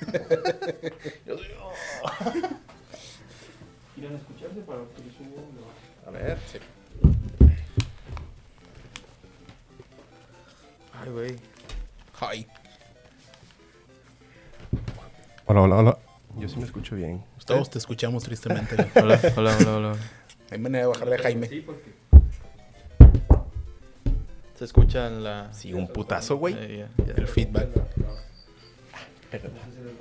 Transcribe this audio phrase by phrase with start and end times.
[1.26, 1.72] Yo soy yo.
[3.94, 5.48] ¿Quieren escucharse para que les subo?
[5.54, 6.08] No.
[6.08, 6.38] A ver.
[10.92, 11.36] Ay, güey.
[12.20, 12.46] Ay.
[15.46, 15.98] Hola, hola, hola.
[16.38, 17.22] Yo sí me escucho bien.
[17.38, 17.54] ¿Usted?
[17.54, 18.74] Todos te escuchamos tristemente.
[18.96, 19.96] Hola, hola, hola, hola.
[20.50, 21.48] Hay manera de bajarle a Jaime.
[21.48, 21.94] Sí, porque
[24.56, 25.52] Se escucha en la...
[25.52, 26.54] Sí, un putazo, güey.
[26.58, 26.86] Eh.
[27.16, 27.68] El feedback.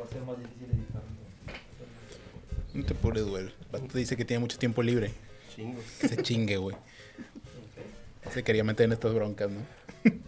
[0.03, 1.01] Va a hacer más difícil editar.
[2.73, 3.49] No te duelo.
[3.49, 5.11] El vato dice que tiene mucho tiempo libre.
[5.55, 5.83] Chingos.
[5.99, 6.75] Que se chingue, güey.
[8.31, 9.61] Se quería meter en estas broncas, ¿no?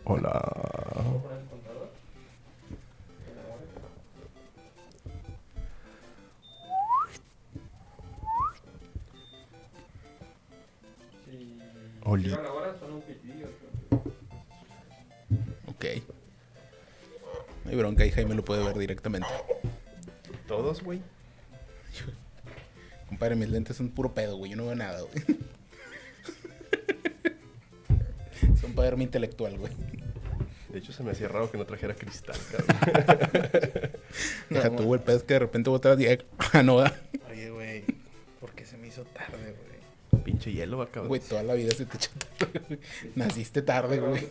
[0.03, 0.31] Hola.
[0.93, 1.89] ¿Puedo poner el contador?
[11.25, 11.59] Sí.
[12.03, 12.33] Oli.
[15.67, 15.85] Ok.
[17.63, 19.27] No hay bronca y Jaime lo puede ver directamente.
[20.75, 21.01] ¿Todos, güey?
[23.07, 24.51] Compadre, mis lentes son puro pedo, güey.
[24.51, 25.23] Yo no veo nada, güey.
[28.59, 29.71] Son para verme intelectual, güey.
[30.69, 33.49] De hecho, se me hacía raro que no trajera cristal, cabrón.
[34.49, 34.99] Deja tú, güey.
[34.99, 36.07] El pedo es que de repente vos te vas y...
[36.51, 36.99] Ah, no, ¿verdad?
[37.31, 37.83] Oye, güey.
[38.41, 39.55] ¿Por qué se me hizo tarde,
[40.11, 40.23] güey?
[40.23, 41.07] Pinche hielo, va, cabrón.
[41.07, 42.79] Güey, toda la vida se te echó tarde.
[43.15, 44.21] Naciste tarde, güey.
[44.23, 44.27] Y-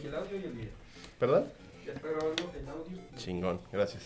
[3.17, 4.03] Chingón, gracias.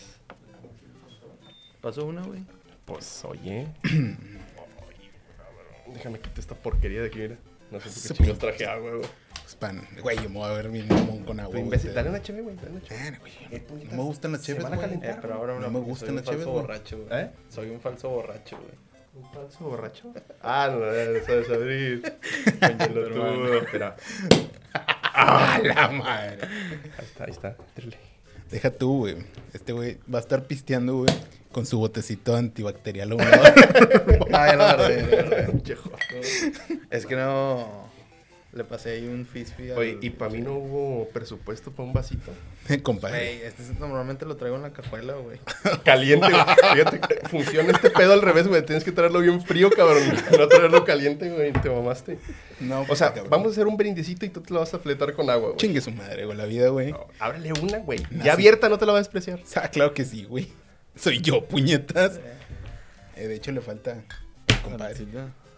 [1.81, 2.41] ¿Pasó una, güey?
[2.85, 3.67] Pues, oye.
[5.93, 7.37] Déjame quitar esta porquería de aquí, mira.
[7.71, 9.09] No sé por qué chingos traje agua, güey.
[9.41, 11.59] Pues, pan, güey, yo me voy a ver mi mamón con agua.
[11.59, 12.55] Imbécil, dale una chévere, güey.
[12.55, 13.17] Dale una chévere.
[13.19, 14.79] Güey, No me gustan las a güey.
[14.79, 15.09] calentar.
[15.11, 16.61] Eh, pero ahora No no, me gustan soy las un falso cheves, güey.
[16.61, 17.21] borracho, güey.
[17.21, 17.31] ¿Eh?
[17.49, 18.75] Soy un falso borracho, güey.
[19.15, 20.13] ¿Un falso borracho?
[20.41, 22.17] Ah, no, no sabes abrir.
[23.63, 23.95] Espera.
[25.21, 26.37] ¡Ah, la madre!
[26.97, 27.55] Ahí está, ahí está.
[28.51, 29.17] Deja tú, güey.
[29.53, 31.13] Este güey va a estar pisteando, güey,
[31.51, 33.15] con su botecito antibacterial.
[34.31, 35.43] Ah, ya lo guardé, ya lo guardé.
[35.51, 35.97] Pinche joto.
[36.91, 37.89] Es que no...
[38.51, 39.77] Le pasé ahí un fisfi al...
[39.77, 42.31] Oye, y para mí no hubo presupuesto para un vasito.
[42.83, 43.45] Compadre.
[43.45, 45.39] Este es- normalmente lo traigo en la cajuela, güey.
[45.83, 46.41] Caliente, güey.
[46.73, 48.65] Fíjate, que funciona este pedo al revés, güey.
[48.65, 50.01] Tienes que traerlo bien frío, cabrón.
[50.37, 51.53] No traerlo caliente, güey.
[51.53, 52.17] Te mamaste.
[52.59, 53.29] No, O sea, cabrón.
[53.29, 55.57] vamos a hacer un brindisito y tú te lo vas a fletar con agua, güey.
[55.57, 56.91] Chingue su madre, güey, la vida, güey.
[56.91, 57.99] No, ábrele una, güey.
[58.23, 59.39] Ya abierta no te la va a despreciar.
[59.55, 60.51] Ah, claro que sí, güey.
[60.99, 62.19] Soy yo, puñetas.
[63.15, 64.03] Eh, de hecho, le falta
[64.63, 65.05] compadre.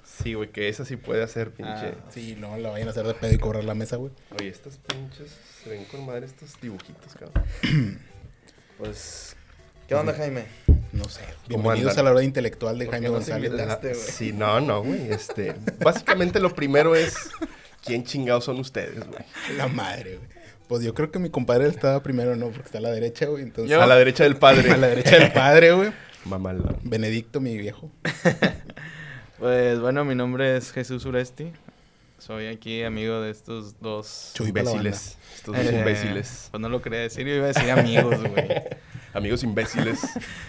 [0.03, 1.71] Sí, güey, que esa sí puede hacer, pinche.
[1.71, 2.09] Ah.
[2.13, 4.11] Sí, no la vayan a hacer de pedo y cobrar la mesa, güey.
[4.37, 5.31] Oye, estas pinches
[5.63, 7.43] se ven con madre estos dibujitos, cabrón.
[8.77, 9.35] Pues...
[9.87, 10.45] ¿Qué onda, Jaime?
[10.91, 11.21] No sé.
[11.51, 13.51] ¿Cómo Bienvenidos a la hora intelectual de ¿Por Jaime González.
[13.51, 13.89] invitaste?
[13.89, 13.99] güey.
[14.01, 15.11] Sí, no, no, güey.
[15.11, 17.29] Este, básicamente lo primero es
[17.85, 19.23] quién chingados son ustedes, güey.
[19.55, 20.40] La madre, güey.
[20.71, 23.43] Pues yo creo que mi compadre estaba primero, no, porque está a la derecha, güey.
[23.43, 24.71] Entonces, Yo- A la derecha del padre.
[24.71, 25.91] a la derecha del padre, güey.
[26.23, 26.77] Mamalón.
[26.83, 27.91] Benedicto, mi viejo.
[29.37, 31.51] Pues bueno, mi nombre es Jesús Uresti.
[32.19, 34.31] Soy aquí amigo de estos dos...
[34.33, 35.17] Chuy Imbéciles.
[35.35, 36.47] Estos dos Eh, imbéciles.
[36.51, 38.47] Pues no lo quería decir, yo iba a decir amigos, güey.
[39.13, 39.99] Amigos imbéciles.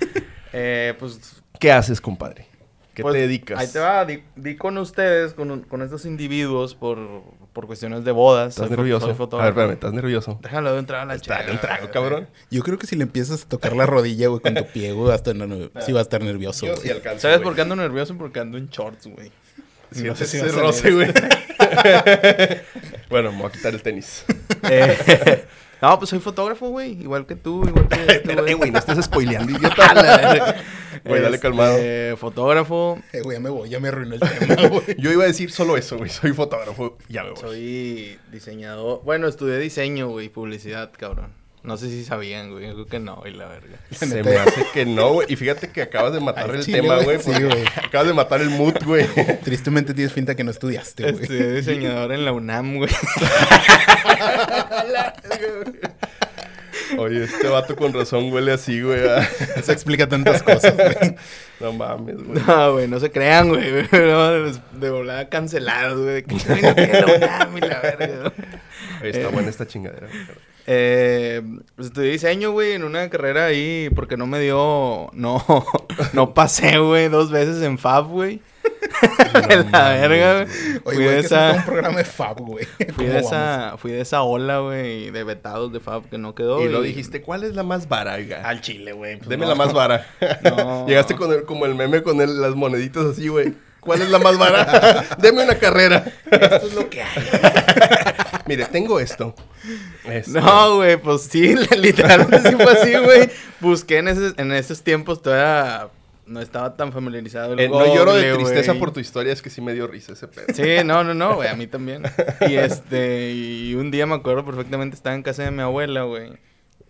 [0.52, 1.42] Eh, pues...
[1.58, 2.46] ¿Qué haces, compadre?
[2.94, 3.58] ¿Qué pues, te dedicas?
[3.58, 6.98] Ahí te va, di, di con ustedes, con, con estos individuos por,
[7.52, 8.50] por cuestiones de bodas.
[8.54, 9.14] ¿Estás Soy nervioso?
[9.14, 10.38] soy a ver, espérame, ¿estás nervioso?
[10.42, 12.28] Déjalo de entrar a la un trago, cabrón.
[12.50, 15.12] Yo creo que si le empiezas a tocar la rodilla, güey, con tu pie, güey,
[15.12, 16.84] hasta no, sí va a estar nervioso, Yo güey.
[16.84, 18.16] sí alcanzo, ¿Sabes por qué ando nervioso?
[18.16, 19.30] Porque ando en shorts, güey.
[19.90, 21.12] Sí, No sé si roce, güey.
[23.10, 24.24] bueno, me voy a quitar el tenis.
[24.70, 25.44] Eh,
[25.82, 26.92] no, pues soy fotógrafo, güey.
[27.02, 30.56] Igual que tú, igual que este, Pero, eh, güey, no estés spoileando, idiota.
[31.04, 32.16] Güey, dale Este, calmado.
[32.16, 33.02] Fotógrafo.
[33.12, 34.96] Eh, güey, ya me voy, ya me arruinó el tema, güey.
[34.98, 36.08] Yo iba a decir solo eso, güey.
[36.08, 36.96] Soy fotógrafo.
[37.08, 37.40] Ya me voy.
[37.40, 39.02] Soy diseñador.
[39.02, 41.41] Bueno, estudié diseño, güey, publicidad, cabrón.
[41.64, 42.66] No sé si sabían, güey.
[42.66, 43.76] Yo creo que no, güey, la verga.
[43.92, 45.28] Se me hace que no, güey.
[45.32, 47.20] Y fíjate que acabas de matar el chile, tema, güey.
[47.20, 47.64] Sí, güey.
[47.84, 49.06] Acabas de matar el mood, güey.
[49.44, 51.22] Tristemente tienes finta que no estudiaste, güey.
[51.22, 52.90] Estudié diseñador en la UNAM, güey.
[56.98, 59.00] Oye, este vato con razón huele así, güey.
[59.56, 61.14] Eso explica tantas cosas, güey.
[61.60, 62.42] No mames, güey.
[62.46, 63.86] No, güey, no se crean, güey.
[63.92, 66.22] No, de, volada cancelados, güey.
[66.24, 68.32] Que güey, no tiene la UNAM y la verga.
[69.00, 69.30] Oye, está Eh.
[69.32, 70.06] buena esta chingadera.
[70.08, 70.51] güey.
[70.66, 71.42] Eh,
[71.74, 75.44] pues estudié diseño, güey, en una carrera ahí porque no me dio, no,
[76.12, 78.40] no pasé, güey, dos veces en FAB, güey.
[79.72, 80.46] la verga, güey.
[80.46, 82.64] Oye, Fui güey, de esa, un programa de Fab, güey.
[82.94, 86.34] fui ¿Cómo de esa, fui de esa ola, güey, de vetados de FAB que no
[86.34, 86.62] quedó.
[86.64, 88.14] Y lo dijiste, ¿cuál es la más vara,
[88.44, 89.16] al chile, güey.
[89.16, 89.50] pues, Deme no.
[89.50, 90.06] la más vara.
[90.42, 90.86] No.
[90.86, 93.54] Llegaste con el, como el meme con el- las moneditas así, güey.
[93.80, 95.04] ¿Cuál es la más vara?
[95.18, 96.04] Deme una carrera.
[96.30, 97.08] Esto es lo que hay.
[98.46, 99.34] Mire, tengo esto.
[100.04, 103.30] Este, No, güey, pues sí, literalmente sí fue así, güey.
[103.60, 105.88] Busqué en, ese- en esos tiempos, todavía
[106.26, 109.50] no estaba tan familiarizado el eh, no lloro de tristeza por tu historia, es que
[109.50, 110.46] sí me dio risa ese pedo.
[110.54, 112.02] Sí, no, no, no, güey, a mí también.
[112.48, 116.32] Y este, y un día me acuerdo perfectamente, estaba en casa de mi abuela, güey.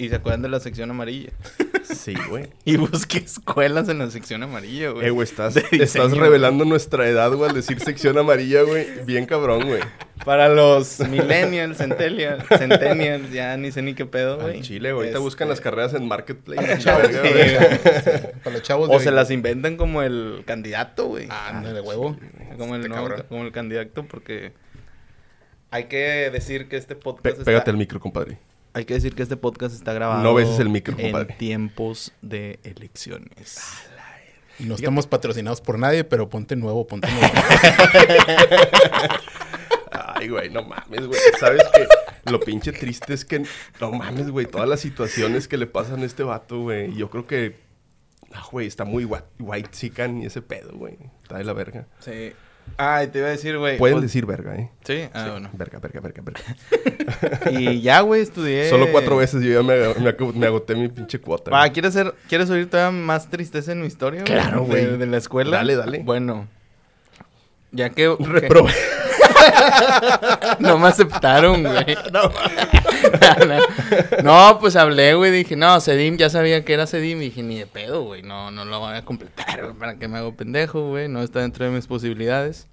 [0.02, 1.30] Y se acuerdan de la sección amarilla.
[1.82, 2.48] Sí, güey.
[2.64, 5.06] Y busqué escuelas en la sección amarilla, güey.
[5.06, 8.86] Eh, güey, estás, De estás revelando nuestra edad, güey, al decir sección amarilla, güey.
[9.04, 9.80] Bien cabrón, güey.
[10.24, 14.62] Para los millennials, centennials, centennials, ya ni sé ni qué pedo, güey.
[14.62, 15.08] Chile, güey.
[15.08, 16.62] Ahorita Este, buscan las carreras en Marketplace.
[16.62, 17.56] Para la chavos, sí, güey.
[18.42, 19.14] Para los chavos O de se hoy.
[19.16, 21.26] las inventan como el candidato, güey.
[21.30, 22.16] Ándale, huevo.
[22.58, 23.26] Como el, Este nuevo- cabrón.
[23.28, 24.52] como el candidato, porque
[25.70, 27.44] hay que decir que este podcast está...
[27.44, 28.38] pégate el micro, compadre.
[28.74, 30.22] Hay que decir que este podcast está grabado...
[30.22, 31.34] No beses el micro, En compadre.
[31.38, 33.58] tiempos de elecciones.
[34.58, 37.26] Y no estamos patrocinados por nadie, pero ponte nuevo, ponte nuevo.
[39.90, 41.20] Ay, güey, no mames, güey.
[41.38, 41.86] ¿Sabes qué?
[42.30, 43.44] Lo pinche triste es que,
[43.80, 46.94] no mames, güey, todas las situaciones que le pasan a este vato, güey.
[46.94, 47.56] Yo creo que,
[48.32, 50.96] ah, güey, está muy white, white chican y ese pedo, güey.
[51.22, 51.86] Está de la verga.
[52.00, 52.32] Sí.
[52.76, 53.78] Ay, te iba a decir, güey.
[53.78, 54.70] Pueden pues- decir verga, ¿eh?
[54.84, 55.50] Sí, ah, Sí, bueno.
[55.52, 57.50] Verga, verga, verga, verga.
[57.60, 58.68] Y ya, güey, estudié...
[58.70, 61.50] Solo cuatro veces yo ya me, ag- me ag- me agoté mi pinche cuota.
[61.54, 61.70] Ah.
[61.70, 64.24] ¿quieres, ser, ¿Quieres oír todavía más tristeza en mi historia?
[64.24, 64.84] Claro, güey.
[64.86, 65.58] De, de la escuela.
[65.58, 65.98] Dale, dale.
[66.00, 66.48] Bueno.
[67.72, 68.14] Ya que...
[68.18, 68.72] Reprobé.
[70.58, 71.96] No me aceptaron, güey.
[72.12, 72.22] No,
[74.22, 75.30] no, pues hablé, güey.
[75.30, 77.20] Dije, no, Sedim, ya sabía que era Sedim.
[77.22, 78.22] Y dije, ni de pedo, güey.
[78.22, 79.74] No, no lo voy a completar, güey.
[79.74, 81.08] ¿Para qué me hago pendejo, güey?
[81.08, 82.68] No está dentro de mis posibilidades.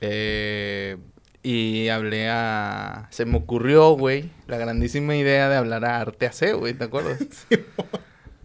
[0.00, 0.96] Eh,
[1.42, 3.08] y hablé a...
[3.10, 6.74] Se me ocurrió, güey, la grandísima idea de hablar a Arte AC, güey.
[6.74, 7.18] ¿Te acuerdas?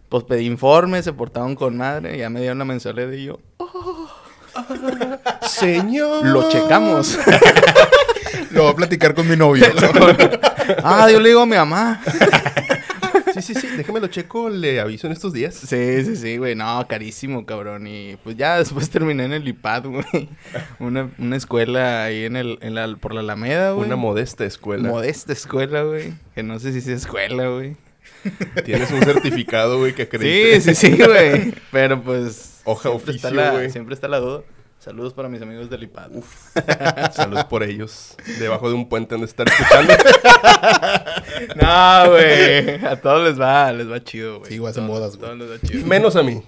[0.08, 2.16] Pues pedí informes, se portaron con madre.
[2.16, 3.40] Ya me dieron la mensualidad y yo...
[5.46, 6.26] Señor.
[6.26, 7.18] Lo checamos.
[8.50, 9.66] Lo voy a platicar con mi novio.
[10.82, 12.00] ah, yo le digo a mi mamá.
[13.34, 13.68] Sí, sí, sí.
[13.76, 14.48] Déjame lo checo.
[14.48, 15.54] Le aviso en estos días.
[15.54, 16.56] Sí, sí, sí, güey.
[16.56, 17.86] No, carísimo, cabrón.
[17.86, 20.28] Y pues ya después terminé en el IPAD, güey.
[20.80, 23.86] Una, una escuela ahí en el, en la, por la Alameda, güey.
[23.86, 24.88] Una modesta escuela.
[24.88, 26.14] modesta escuela, güey.
[26.34, 27.76] Que no sé si es escuela, güey.
[28.64, 30.60] Tienes un certificado, güey, que acredite.
[30.60, 31.54] Sí, sí, sí, güey.
[31.70, 32.57] Pero pues.
[32.70, 33.70] Hoja siempre está oficio, la- güey.
[33.70, 34.42] Siempre está la duda.
[34.78, 36.10] Saludos para mis amigos del IPAD.
[37.12, 38.14] Salud por ellos.
[38.38, 39.92] Debajo de un puente han de estar escuchando.
[41.60, 42.84] No, güey.
[42.84, 44.50] A todos les va, les va chido, güey.
[44.50, 45.30] Sí, güey, hacen Todos- bodas, güey.
[45.30, 45.86] todos les va chido.
[45.86, 46.42] menos a mí.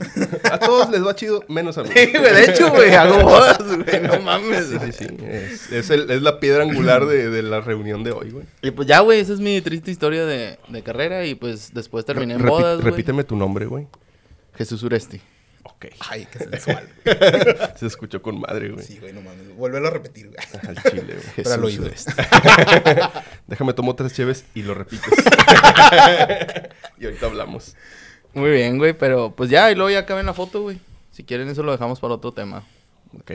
[0.50, 1.90] A todos les va chido, menos a mí.
[1.94, 4.00] Sí, güey, de hecho, güey, hago bodas, güey.
[4.02, 4.66] No mames.
[4.66, 5.06] Sí, sí, sí.
[5.24, 8.46] Es, es el- es la piedra angular de, de la reunión de hoy, güey.
[8.62, 12.04] Y pues ya, güey, esa es mi triste historia de, de carrera y pues después
[12.04, 12.90] terminé en bodas, güey.
[12.90, 13.86] repíteme tu nombre, güey.
[14.54, 15.20] Jesús Uresti.
[15.62, 15.86] Ok.
[16.08, 16.88] Ay, qué sensual.
[17.78, 18.84] Se escuchó con madre, güey.
[18.84, 19.54] Sí, güey, no mames.
[19.56, 20.38] Vuélvelo a repetir, güey.
[20.68, 21.20] Al chile, güey.
[21.36, 21.84] Jesús al oído.
[21.84, 22.12] Uresti.
[23.46, 25.08] Déjame tomo tres cheves y lo repites.
[26.98, 27.76] y ahorita hablamos.
[28.34, 30.78] Muy bien, güey, pero pues ya, y luego ya acabé en la foto, güey.
[31.10, 32.62] Si quieren eso lo dejamos para otro tema.
[33.18, 33.32] Ok.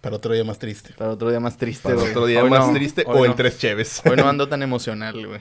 [0.00, 0.92] Para otro día más triste.
[0.98, 2.10] Para otro día más triste, Para güey.
[2.10, 3.36] otro día Hoy más no, triste hoy o en no.
[3.36, 4.02] tres cheves.
[4.04, 5.40] Hoy no ando tan emocional, güey.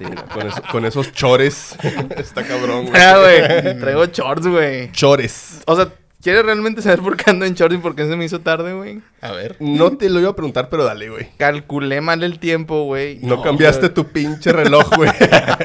[0.00, 1.76] Sí, con, eso- con esos chores.
[2.16, 3.00] Está cabrón, güey.
[3.00, 4.90] Ah, güey, traigo shorts, güey.
[4.92, 5.60] Chores.
[5.66, 5.92] O sea,
[6.22, 8.72] ¿quieres realmente saber por qué ando en shorts y por qué se me hizo tarde,
[8.72, 9.02] güey?
[9.20, 9.56] A ver.
[9.60, 11.28] No te lo iba a preguntar, pero dale, güey.
[11.36, 13.18] Calculé mal el tiempo, güey.
[13.20, 15.10] No, cambiaste tu pinche reloj, güey.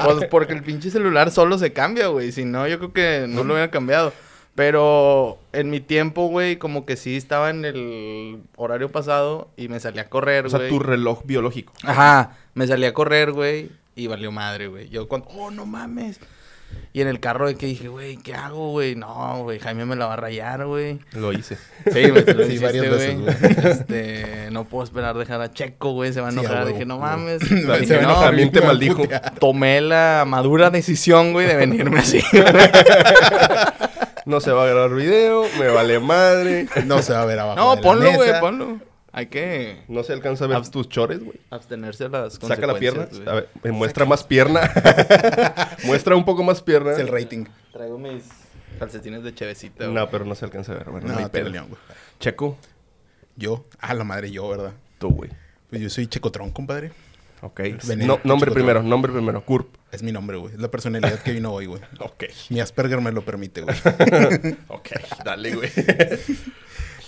[0.03, 2.33] Pues porque el pinche celular solo se cambia, güey.
[2.33, 4.11] Si no, yo creo que no lo hubiera cambiado.
[4.55, 9.79] Pero en mi tiempo, güey, como que sí estaba en el horario pasado y me
[9.81, 10.61] salí a correr, o güey.
[10.61, 11.73] sea, tu reloj biológico.
[11.83, 14.89] Ajá, me salí a correr, güey, y valió madre, güey.
[14.89, 16.19] Yo cuando, oh, no mames.
[16.91, 18.95] Y en el carro de que dije, güey, ¿qué hago, güey?
[18.95, 20.99] No, güey, Jaime me la va a rayar, güey.
[21.13, 21.57] Lo hice.
[21.85, 23.35] Sí, güey, lo Sí, varias veces, güey.
[23.71, 26.57] Este, no puedo esperar dejar a Checo, güey, se va a Sí, enojar.
[26.63, 26.69] huevo.
[26.69, 27.39] dije, no mames.
[27.79, 29.03] Dije, no, también te maldijo.
[29.39, 32.19] tomé la madura decisión, güey, de venirme así.
[34.25, 36.67] No se va a grabar video, me vale madre.
[36.85, 37.59] No se va a ver abajo.
[37.59, 38.79] no, de ponlo, güey, ponlo.
[39.17, 41.39] Hay que No se alcanza a ver tus chores, güey.
[41.49, 43.07] abstenerse a las Saca la pierna.
[43.27, 44.69] A ver, muestra más pierna.
[45.85, 46.91] muestra un poco más pierna.
[46.91, 47.45] Es el rating.
[47.71, 48.25] Traigo mis
[48.77, 49.95] calcetines de chevecita, güey.
[49.95, 50.89] No, pero no se alcanza a ver.
[50.89, 51.79] Bueno, No, no, hay león, güey.
[52.19, 52.57] Checo,
[53.37, 53.63] Yo.
[53.79, 54.73] Ah, la madre, yo, ¿verdad?
[54.97, 55.29] tú, güey.
[55.69, 56.91] Pues yo soy Checotrón, compadre.
[57.41, 57.61] Ok.
[57.95, 59.45] No, nombre primero, nombre primero.
[59.45, 59.77] Curp.
[59.93, 60.55] Es mi nombre, güey.
[60.55, 61.81] Es la personalidad que vino hoy, güey.
[61.99, 62.25] Ok.
[62.49, 63.77] Mi Asperger me lo permite, güey.
[64.67, 64.89] Ok,
[65.23, 65.69] dale, güey.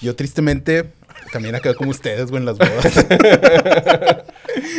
[0.01, 0.93] Yo tristemente
[1.37, 3.05] también acabé como ustedes, güey, en las bodas.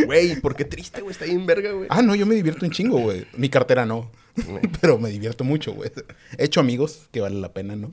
[0.07, 1.13] Güey, ¿por qué triste, güey?
[1.13, 1.87] Está bien verga, güey.
[1.91, 3.27] Ah, no, yo me divierto un chingo, güey.
[3.37, 4.11] Mi cartera no.
[4.81, 5.91] pero me divierto mucho, güey.
[6.37, 7.93] He hecho amigos que vale la pena, ¿no?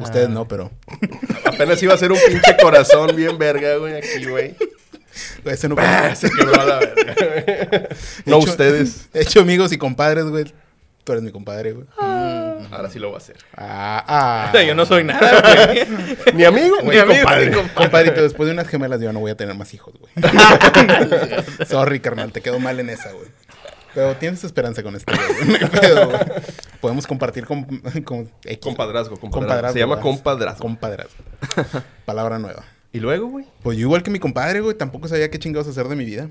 [0.00, 0.70] Ustedes no, pero.
[1.44, 4.54] Apenas iba a ser un pinche corazón bien verga, güey, aquí, güey.
[5.42, 6.16] Güey, Eso no Ah, fue.
[6.28, 7.88] se quebró a la verga.
[8.26, 9.08] no hecho- ustedes.
[9.12, 10.44] He hecho amigos y compadres, güey.
[11.04, 11.86] Tú eres mi compadre, güey.
[12.70, 13.36] Ahora sí lo va a hacer.
[13.56, 14.62] Ah, ah.
[14.66, 15.86] Yo no soy nada, güey.
[16.34, 17.50] Ni amigo, Ni ni amigo, compadre.
[17.50, 17.68] ni.
[17.74, 20.12] Compadrito, después de unas gemelas yo no voy a tener más hijos, güey.
[21.68, 23.28] Sorry, carnal, te quedó mal en esa, güey.
[23.94, 25.58] Pero tienes esperanza con este, güey.
[25.58, 26.18] Güey.
[26.80, 27.64] Podemos compartir con,
[28.04, 28.58] con X.
[28.62, 29.30] Compadrazgo, compadrazgo.
[29.30, 30.02] Compadrazgo, Se llama ¿verdad?
[30.10, 30.60] compadrazgo.
[30.62, 31.14] Compadrazgo.
[32.04, 32.64] Palabra nueva.
[32.92, 33.46] ¿Y luego, güey?
[33.62, 36.28] Pues yo igual que mi compadre, güey, tampoco sabía qué chingados hacer de mi vida.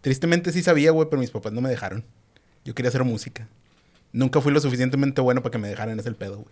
[0.00, 2.04] Tristemente sí sabía, güey, pero mis papás no me dejaron.
[2.64, 3.48] Yo quería hacer música.
[4.12, 6.48] Nunca fui lo suficientemente bueno para que me dejaran, es el pedo, güey.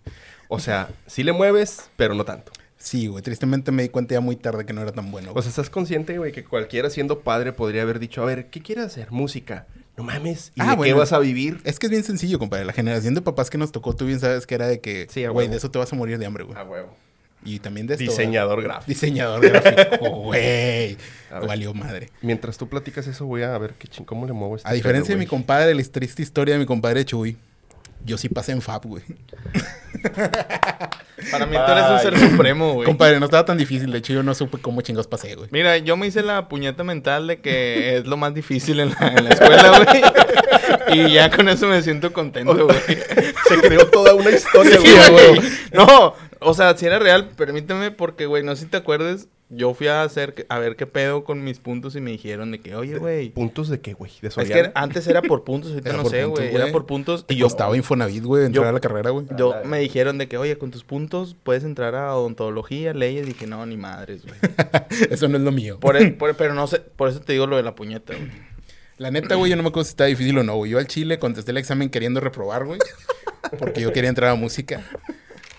[0.47, 2.51] O sea, sí le mueves, pero no tanto.
[2.77, 5.31] Sí, güey, tristemente me di cuenta ya muy tarde que no era tan bueno.
[5.31, 5.41] O güey.
[5.43, 8.85] sea, ¿estás consciente, güey, que cualquiera siendo padre podría haber dicho, a ver, ¿qué quieres
[8.85, 9.11] hacer?
[9.11, 9.65] Música.
[9.97, 10.51] No mames.
[10.55, 11.61] ¿Y Ah, de qué vas a vivir?
[11.63, 12.65] Es que es bien sencillo, compadre.
[12.65, 15.25] La generación de papás que nos tocó, tú bien sabes que era de que, Sí,
[15.25, 16.57] güey, de eso te vas a morir de hambre, güey.
[16.57, 16.95] A huevo.
[17.45, 18.03] Y también de esto.
[18.03, 18.75] Diseñador ¿verdad?
[18.77, 18.89] gráfico.
[18.89, 20.97] Diseñador gráfico, güey.
[21.47, 22.09] Valió madre.
[22.21, 25.13] Mientras tú platicas eso, voy a ver qué ching, cómo le muevo este A diferencia
[25.15, 27.37] de mi compadre, la triste historia de mi compadre Chuy,
[28.03, 29.03] yo sí pasé en FAB, güey.
[31.31, 32.85] Para mí tú eres un ser supremo, güey.
[32.85, 33.91] Compadre, no estaba tan difícil.
[33.91, 35.47] De hecho, yo no supe cómo chingos pasé, güey.
[35.51, 39.07] Mira, yo me hice la puñeta mental de que es lo más difícil en la,
[39.07, 40.03] en la escuela, güey.
[40.99, 42.77] Y ya con eso me siento contento, güey.
[43.47, 45.35] Se creó toda una historia, Sí, güey.
[45.35, 45.49] güey.
[45.73, 49.73] No, o sea, si era real, permíteme, porque, güey, no sé si te acuerdes, yo
[49.75, 52.75] fui a hacer, a ver qué pedo con mis puntos y me dijeron de que,
[52.75, 53.29] oye, güey.
[53.29, 54.11] ¿Puntos de qué, güey?
[54.21, 56.55] ¿De Es que antes era por puntos, ahorita Era no por sé, puntos, güey.
[56.55, 57.25] Era por puntos.
[57.29, 59.27] Y yo yo, estaba Infonavit, güey, entrar yo- a la carrera, güey.
[59.37, 63.27] yo me dijeron de que, oye, con tus puntos puedes entrar a odontología, leyes.
[63.27, 64.35] Dije, no, ni madres, güey.
[65.11, 65.79] Eso no es lo mío.
[65.79, 68.31] Por, e- por- pero no sé, por eso te digo lo de la puñeta, güey.
[68.97, 70.71] La neta, güey, yo no me acuerdo si está difícil o no, güey.
[70.71, 72.79] Yo al chile contesté el examen queriendo reprobar, güey.
[73.59, 74.81] Porque yo quería entrar a música.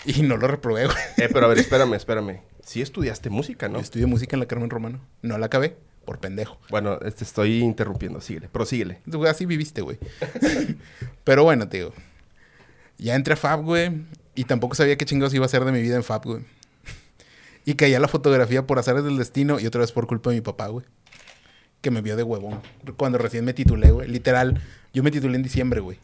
[0.17, 0.97] Y no lo reprobé, güey.
[1.17, 2.41] Eh, pero a ver, espérame, espérame.
[2.65, 3.79] Sí estudiaste música, ¿no?
[3.79, 5.01] Estudié música en la Carmen Romano.
[5.23, 6.59] No la acabé, por pendejo.
[6.71, 8.21] Bueno, te estoy interrumpiendo.
[8.21, 8.49] Síguele.
[8.49, 9.01] Prosíguele.
[9.29, 9.99] Así viviste, güey.
[11.25, 11.93] Pero bueno, te digo.
[12.99, 14.03] Ya entré a FAB, güey.
[14.35, 16.43] Y tampoco sabía qué chingados iba a hacer de mi vida en FAB, güey.
[17.65, 20.37] Y caí a la fotografía por azares del destino y otra vez por culpa de
[20.37, 20.87] mi papá, güey.
[21.81, 22.61] Que me vio de huevón.
[22.97, 24.09] Cuando recién me titulé, güey.
[24.09, 25.99] Literal, yo me titulé en diciembre, güey.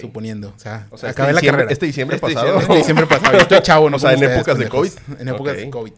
[0.00, 0.52] Suponiendo.
[0.56, 1.72] O sea, O sea, acabé este la diciembre, carrera.
[1.72, 2.60] este diciembre Este pasado.
[2.60, 3.32] Este diciembre pasado.
[3.32, 4.68] Yo estoy chavo, no O sea, en ustedes, épocas de.
[4.68, 4.92] COVID.
[5.20, 5.92] En épocas de COVID.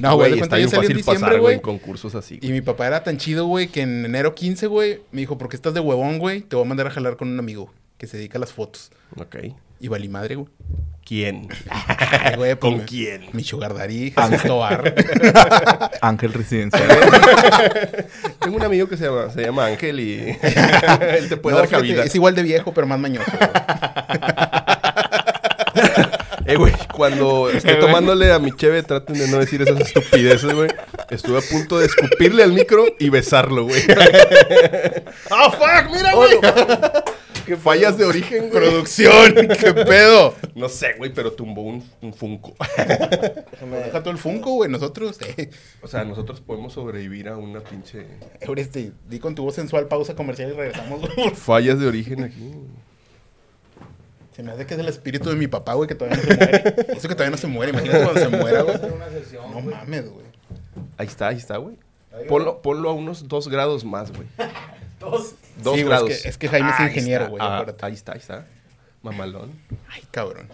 [0.00, 2.38] No, güey, está yo bien fácil diciembre, pasar, güey, concursos así.
[2.42, 5.48] Y mi papá era tan chido, güey, que en enero 15, güey, me dijo, ¿por
[5.48, 6.40] qué estás de huevón, güey?
[6.40, 8.90] Te voy a mandar a jalar con un amigo que se dedica a las fotos.
[9.16, 9.36] Ok.
[9.80, 10.48] Y valí madre, güey.
[11.04, 11.48] ¿Quién?
[11.68, 13.26] Ay, güey, pues, ¿Con quién?
[13.32, 14.94] Mi sugar daddy, Jesús Tobar.
[16.00, 16.88] Ángel Residencial.
[18.40, 21.68] Tengo un amigo que se llama, se llama Ángel y él te puede No, dar
[21.68, 22.04] fíjate, cabida.
[22.04, 23.30] Es igual de viejo, pero más mañoso.
[23.30, 23.50] güey.
[26.46, 30.68] Eh, güey, cuando esté tomándole a mi cheve, traten de no decir esas estupideces, güey.
[31.10, 33.82] Estuve a punto de escupirle al micro y besarlo, güey.
[35.30, 35.94] ¡Ah, fuck!
[35.94, 36.38] ¡Mira, güey!
[36.40, 37.23] ¡Qué
[37.56, 38.50] fallas de origen, güey!
[38.50, 40.34] Producción, qué pedo.
[40.54, 42.54] No sé, güey, pero tumbó un, un Funko.
[42.78, 44.70] Deja todo el Funko, güey.
[44.70, 45.50] Nosotros, eh.
[45.82, 48.06] O sea, nosotros podemos sobrevivir a una pinche...
[48.56, 51.30] Este, di con tu voz sensual, pausa comercial y regresamos, güey.
[51.34, 52.52] Fallas de origen aquí.
[54.34, 56.36] Se me hace que es el espíritu de mi papá, güey, que todavía no se
[56.36, 56.74] muere.
[56.96, 57.70] Eso que todavía no se muere.
[57.70, 58.76] Imagínate cuando se muera, güey.
[59.52, 60.26] No mames, güey.
[60.96, 61.76] Ahí está, ahí está, güey.
[62.28, 64.26] Ponlo, ponlo a unos dos grados más, güey.
[65.04, 65.34] Dos.
[65.62, 66.10] Dos Sí, güey, grados.
[66.10, 68.46] es que- es que Jaime es ingeniero, güey, Ah, ahí está, ahí está.
[69.02, 69.52] Mamalón.
[69.90, 70.48] Ay, cabrón.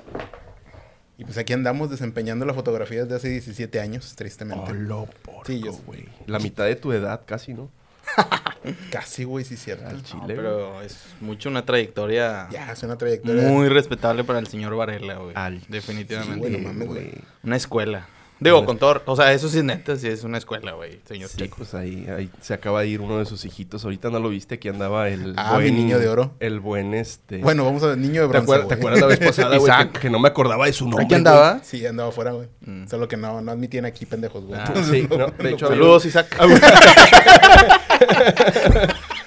[1.19, 4.71] Y pues aquí andamos desempeñando la fotografía desde hace 17 años, tristemente.
[4.73, 6.09] Hola, porco, Sí, yo- güey.
[6.27, 7.71] La mitad de tu edad, casi, ¿no?
[8.91, 9.87] Casi, güey, sí, cierto.
[9.89, 13.49] Al chile, pero es mucho una trayectoria Ya, es una trayectoria.
[13.49, 15.33] muy respetable para el señor Varela, güey.
[15.35, 16.35] Al Definitivamente.
[16.35, 17.13] Sí, güey, no mames, güey.
[17.45, 18.07] Una escuela.
[18.41, 19.03] Digo, con todo.
[19.05, 21.59] O sea, eso sí es neta, sí es una escuela, güey, señor Sí, Checo.
[21.59, 23.85] pues ahí, ahí se acaba de ir uno de sus hijitos.
[23.85, 26.33] Ahorita no lo viste, aquí andaba el Ah, mi niño de oro.
[26.41, 27.39] El buen este...
[27.39, 29.63] Bueno, vamos a niño de ¿te, bronce, acuer- te acuerdas la vez pasada, güey?
[29.71, 29.93] Isaac.
[29.93, 31.05] Que, que no me acordaba de su nombre.
[31.05, 31.61] ¿Aquí andaba?
[31.63, 32.49] Sí, andaba afuera, güey.
[32.63, 32.87] Mm.
[32.89, 34.59] Solo que no, no admitían aquí pendejos, güey.
[34.59, 36.35] Ah, Sí, no, de hecho, Saludos, Isaac.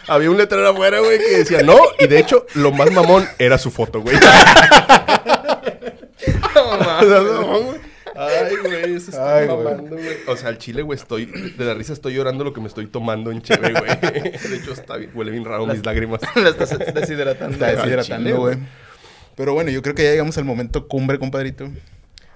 [0.07, 1.77] Había un letrero afuera, güey, que decía no.
[1.99, 4.17] Y de hecho, lo más mamón era su foto, güey.
[8.15, 9.57] Ay, güey, eso está Ay, güey.
[9.63, 10.17] mamando, güey.
[10.27, 11.25] O sea, al chile, güey, estoy...
[11.25, 13.99] De la risa estoy llorando lo que me estoy tomando en cheve, güey.
[14.01, 16.21] De hecho, está bien, huele bien raro mis lágrimas.
[16.35, 17.53] La estás deshidratando.
[17.53, 18.57] Está deshidratando, chile, güey.
[19.35, 21.69] Pero bueno, yo creo que ya llegamos al momento cumbre, compadrito.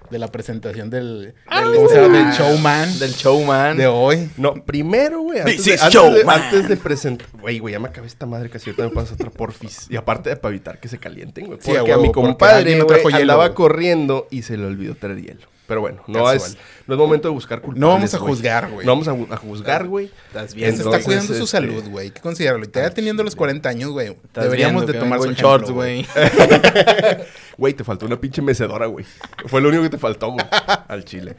[0.09, 2.17] De la presentación del, del, ¿cómo se llama?
[2.17, 3.75] del showman Del showman.
[3.75, 4.29] de hoy.
[4.37, 7.27] No, primero, güey, antes, de, antes, de, antes de presentar...
[7.33, 9.85] Güey, güey, ya me acabé esta madre casi ahorita me pasa otra porfis.
[9.89, 11.59] Y aparte de para evitar que se calienten, güey.
[11.61, 15.21] Sí, a Porque a, mi compadre, güey, hielo, andaba corriendo y se le olvidó traer
[15.21, 15.41] hielo.
[15.67, 16.35] Pero bueno, no Casual.
[16.37, 16.57] es,
[16.87, 18.85] no es momento de buscar culpables, No vamos a juzgar, güey.
[18.85, 20.09] No vamos a, ju- a juzgar, güey.
[20.27, 22.05] Estás Se viendo, está cuidando su este, salud, güey.
[22.05, 22.63] Hay que considerarlo.
[22.63, 24.15] Y todavía teniendo los 40 años, güey.
[24.33, 26.05] Deberíamos de tomar en shorts, güey.
[27.57, 29.03] Güey, te faltó una pinche mecedora, güey.
[29.47, 30.45] Fue lo único que te faltó, güey,
[30.87, 31.35] al chile.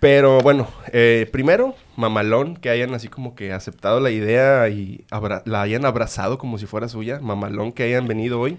[0.00, 5.04] Pero bueno, eh, primero, mamalón, que hayan así como que aceptado la idea y
[5.44, 7.20] la hayan abrazado como si fuera suya.
[7.20, 8.58] Mamalón que hayan venido hoy.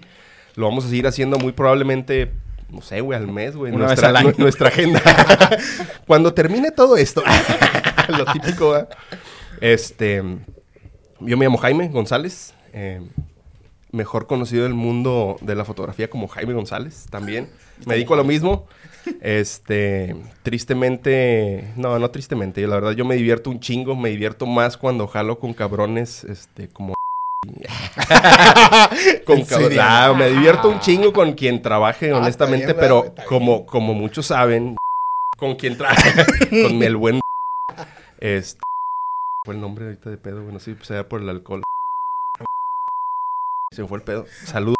[0.54, 2.32] Lo vamos a seguir haciendo muy probablemente,
[2.70, 3.72] no sé, güey, al mes, güey.
[3.72, 4.34] Una nuestra, vez al año.
[4.36, 5.00] nu- nuestra agenda.
[6.06, 7.22] Cuando termine todo esto,
[8.08, 8.88] lo típico, ¿verdad?
[9.60, 10.22] Este,
[11.20, 12.54] yo me llamo Jaime González.
[12.72, 13.00] eh,
[13.92, 17.48] mejor conocido del mundo de la fotografía como Jaime González también.
[17.86, 18.66] Me dedico a lo mismo.
[19.22, 24.76] Este, tristemente, no, no tristemente, la verdad yo me divierto un chingo, me divierto más
[24.76, 26.95] cuando jalo con cabrones, este, como...
[29.24, 29.48] con ¿En cabrones.
[29.48, 29.80] serio?
[29.82, 34.26] Ah, me divierto un chingo con quien trabaje, Ah, honestamente, bien, pero como, como muchos
[34.26, 34.76] saben,
[35.38, 37.20] con quien trabaja, con el buen...
[38.18, 38.60] Este,
[39.44, 41.62] fue el nombre ahorita de pedo, bueno, sí, pues era por el alcohol.
[43.72, 44.26] Se me fue el pedo.
[44.44, 44.76] Saludos.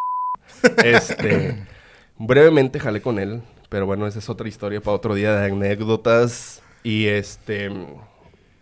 [0.82, 1.66] Este,
[2.18, 6.62] brevemente jalé con él, pero bueno, esa es otra historia para otro día de anécdotas.
[6.82, 7.70] Y este,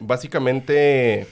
[0.00, 1.26] básicamente,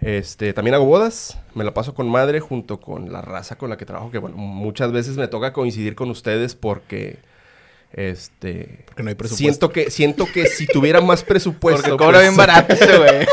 [0.00, 1.38] este, también hago bodas.
[1.54, 4.36] Me la paso con madre junto con la raza con la que trabajo, que bueno,
[4.36, 7.18] muchas veces me toca coincidir con ustedes porque,
[7.92, 9.42] este, Porque no hay presupuesto.
[9.42, 13.26] siento que, siento que si tuviera más presupuesto, Porque cobra pues, bien barato güey.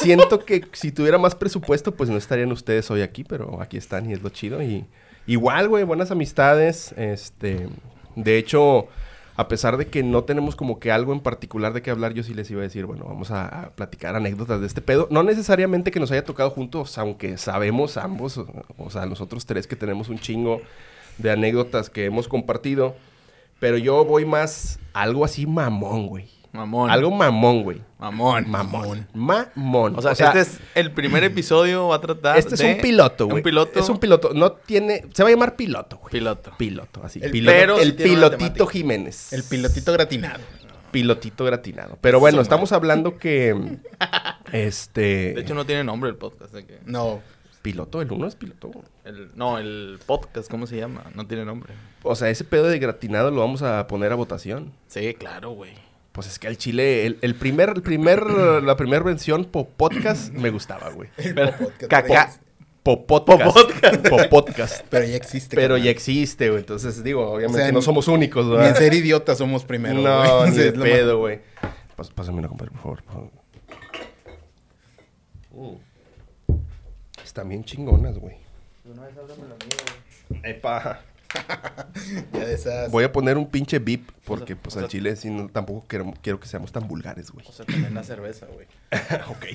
[0.00, 4.08] siento que si tuviera más presupuesto, pues no estarían ustedes hoy aquí, pero aquí están
[4.08, 4.62] y es lo chido.
[4.62, 4.84] Y
[5.26, 6.94] igual, güey, buenas amistades.
[6.96, 7.66] Este,
[8.14, 8.86] de hecho,
[9.36, 12.22] a pesar de que no tenemos como que algo en particular de qué hablar, yo
[12.22, 15.08] sí les iba a decir, bueno, vamos a, platicar anécdotas de este pedo.
[15.10, 18.38] No necesariamente que nos haya tocado juntos, aunque sabemos ambos,
[18.76, 20.60] o, sea, nosotros tres que tenemos un chingo
[21.18, 22.94] de anécdotas que hemos compartido.
[23.58, 26.28] Pero yo voy más algo así mamón, güey.
[26.52, 26.90] Mamón.
[26.90, 27.80] Algo mamón, güey.
[27.98, 28.48] Mamón.
[28.50, 29.06] Mamón.
[29.14, 29.98] Mamón.
[29.98, 33.38] O sea, este es el primer episodio, va a tratar Este es un piloto, güey.
[33.38, 33.80] Un piloto.
[33.80, 34.30] Es un piloto.
[34.34, 35.06] No tiene...
[35.14, 36.12] Se va a llamar piloto, güey.
[36.12, 36.52] piloto.
[36.58, 37.20] Piloto, así.
[37.22, 38.66] El- Piloto- pero sí el pilotito.
[38.66, 39.32] Jiménez.
[39.32, 40.40] El pilotito gratinado.
[40.90, 41.96] Pilotito gratinado.
[42.02, 43.78] Pero bueno, estamos hablando que...
[44.52, 45.32] Este...
[45.34, 46.52] De hecho, no tiene nombre el podcast.
[46.52, 47.22] de que- No.
[47.62, 48.72] Piloto, el uno es piloto.
[49.04, 51.04] el- no, el podcast, ¿cómo se llama?
[51.14, 51.72] No tiene nombre.
[52.02, 54.72] O sea, ese pedo de gratinado lo vamos a poner a votación.
[54.88, 55.72] Sí, claro, güey.
[56.12, 58.22] Pues es que al chile, el, el primer, el primer,
[58.62, 61.08] la primera versión po podcast me gustaba, güey.
[61.16, 62.38] Pero- podcast, caca-
[62.82, 64.08] Po podcast.
[64.08, 64.84] Po podcast.
[64.90, 65.54] Pero ya existe.
[65.54, 65.84] Pero carnal.
[65.84, 66.60] ya existe, güey.
[66.60, 68.76] Entonces, digo, obviamente O sea, no ni- somos únicos, Ni en ¿verdad?
[68.76, 70.00] ser idiotas somos primero.
[70.00, 70.50] no, güey.
[70.50, 71.40] ni Sí, de es lo más- pedo, güey.
[72.16, 73.02] Pásame una, compadre, por favor.
[73.04, 73.30] por favor.
[75.52, 75.76] Mm.
[77.24, 78.36] Están bien chingonas, güey.
[78.84, 80.50] Una vez ábrame la mía, güey.
[80.50, 81.00] Epa.
[82.32, 82.90] Ya de esas.
[82.90, 85.48] Voy a poner un pinche beep porque, O sea, pues, o al chile sí, no-
[85.48, 87.46] tampoco quiero, quiero que seamos tan vulgares, güey.
[87.48, 88.66] O sea, también la cerveza, güey.
[89.28, 89.46] ok.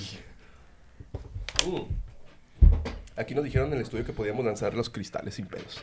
[1.67, 1.81] Mm.
[3.19, 5.81] Aquí nos dijeron en el estudio que podíamos lanzar los cristales sin pedos.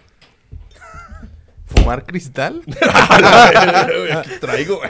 [1.66, 2.62] ¿Fumar cristal?
[2.80, 4.80] Aquí traigo.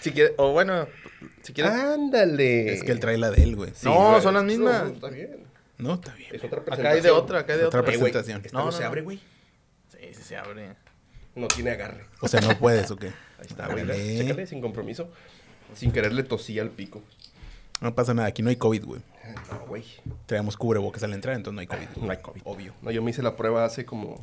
[0.00, 0.86] si quieres, o bueno,
[1.42, 1.72] si quieres.
[1.72, 2.72] Ándale.
[2.72, 3.70] Es que él trae la de él, güey.
[3.74, 4.22] Sí, No, güey.
[4.22, 4.84] son las mismas.
[4.84, 5.36] No, está bien.
[5.76, 6.30] No, está bien.
[6.34, 7.92] Es otra acá hay de otra, acá hay de Otra otra.
[7.92, 8.42] Eh, güey, presentación.
[8.46, 9.20] esta No, no, no, se abre, güey.
[10.24, 10.74] Se abre.
[11.34, 12.06] No tiene agarre.
[12.20, 13.08] O sea, no puedes, ¿o qué?
[13.38, 13.86] Ahí está, güey.
[13.86, 15.10] Chécale, sin compromiso.
[15.74, 17.02] Sin querer le tosí al pico.
[17.80, 18.28] No pasa nada.
[18.28, 19.02] Aquí no hay COVID, güey.
[19.50, 19.84] No, güey.
[20.26, 21.88] Traemos cubrebocas al entrar, entonces no hay COVID.
[21.96, 22.06] güey.
[22.06, 22.42] No hay COVID.
[22.44, 22.72] Obvio.
[22.80, 24.20] No, yo me hice la prueba hace como...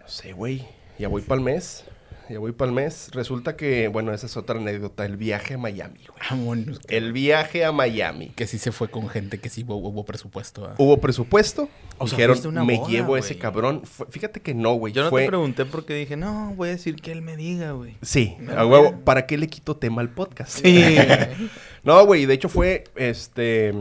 [0.00, 0.66] No sé, güey.
[0.98, 1.84] Ya voy para el mes.
[2.32, 3.10] Ya voy para el mes.
[3.12, 5.04] Resulta que, bueno, esa es otra anécdota.
[5.04, 6.18] El viaje a Miami, güey.
[6.30, 6.80] Vámonos.
[6.88, 8.28] El viaje a Miami.
[8.34, 10.64] Que sí se fue con gente que sí hubo, hubo presupuesto.
[10.66, 10.74] ¿ah?
[10.78, 11.68] Hubo presupuesto.
[11.98, 13.38] O sea, Dijeron, una me boda, llevo a ese güey".
[13.40, 13.82] cabrón.
[13.84, 14.92] Fue- fíjate que no, güey.
[14.94, 17.72] Yo no Fue- te pregunté porque dije, no, voy a decir que él me diga,
[17.72, 17.96] güey.
[18.02, 19.00] Sí, No, a huevo.
[19.04, 20.58] ¿Para qué le quito tema al podcast?
[20.64, 20.96] Sí.
[21.84, 23.72] No, güey, de hecho fue este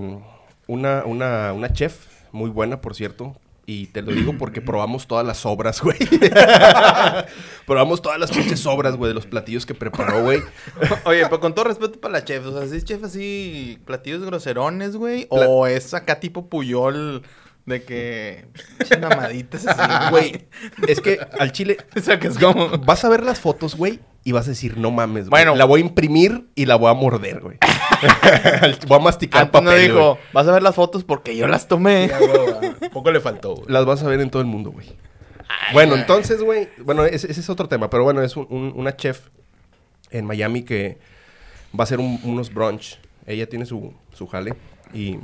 [0.67, 3.35] una, una, una chef muy buena, por cierto.
[3.65, 5.97] Y te lo digo porque probamos todas las obras, güey.
[7.67, 10.41] probamos todas las pinches obras, güey, de los platillos que preparó, güey.
[11.05, 14.23] Oye, pero con todo respeto para la chef, o sea, ¿sí es chef así, platillos
[14.25, 15.27] groserones, güey?
[15.29, 17.21] ¿O es acá tipo Puyol
[17.65, 18.47] de que...
[18.99, 20.47] mamaditas así, Güey,
[20.87, 22.69] es que al chile O sea, que es como...
[22.79, 25.43] vas a ver las fotos, güey, y vas a decir, no mames, güey.
[25.43, 25.55] Bueno.
[25.55, 27.57] la voy a imprimir y la voy a morder, güey.
[28.87, 30.23] voy a masticar Antes no papel, dijo, güey.
[30.33, 32.09] vas a ver las fotos porque yo las tomé.
[32.93, 33.65] Poco le faltó, güey.
[33.69, 34.87] Las vas a ver en todo el mundo, güey.
[35.73, 38.95] Bueno, entonces, güey, bueno, ese, ese es otro tema, pero bueno, es un- un- una
[38.95, 39.27] chef
[40.09, 40.97] en Miami que
[41.73, 42.99] va a hacer un- unos brunch.
[43.25, 44.55] Ella tiene su, su jale
[44.93, 45.17] y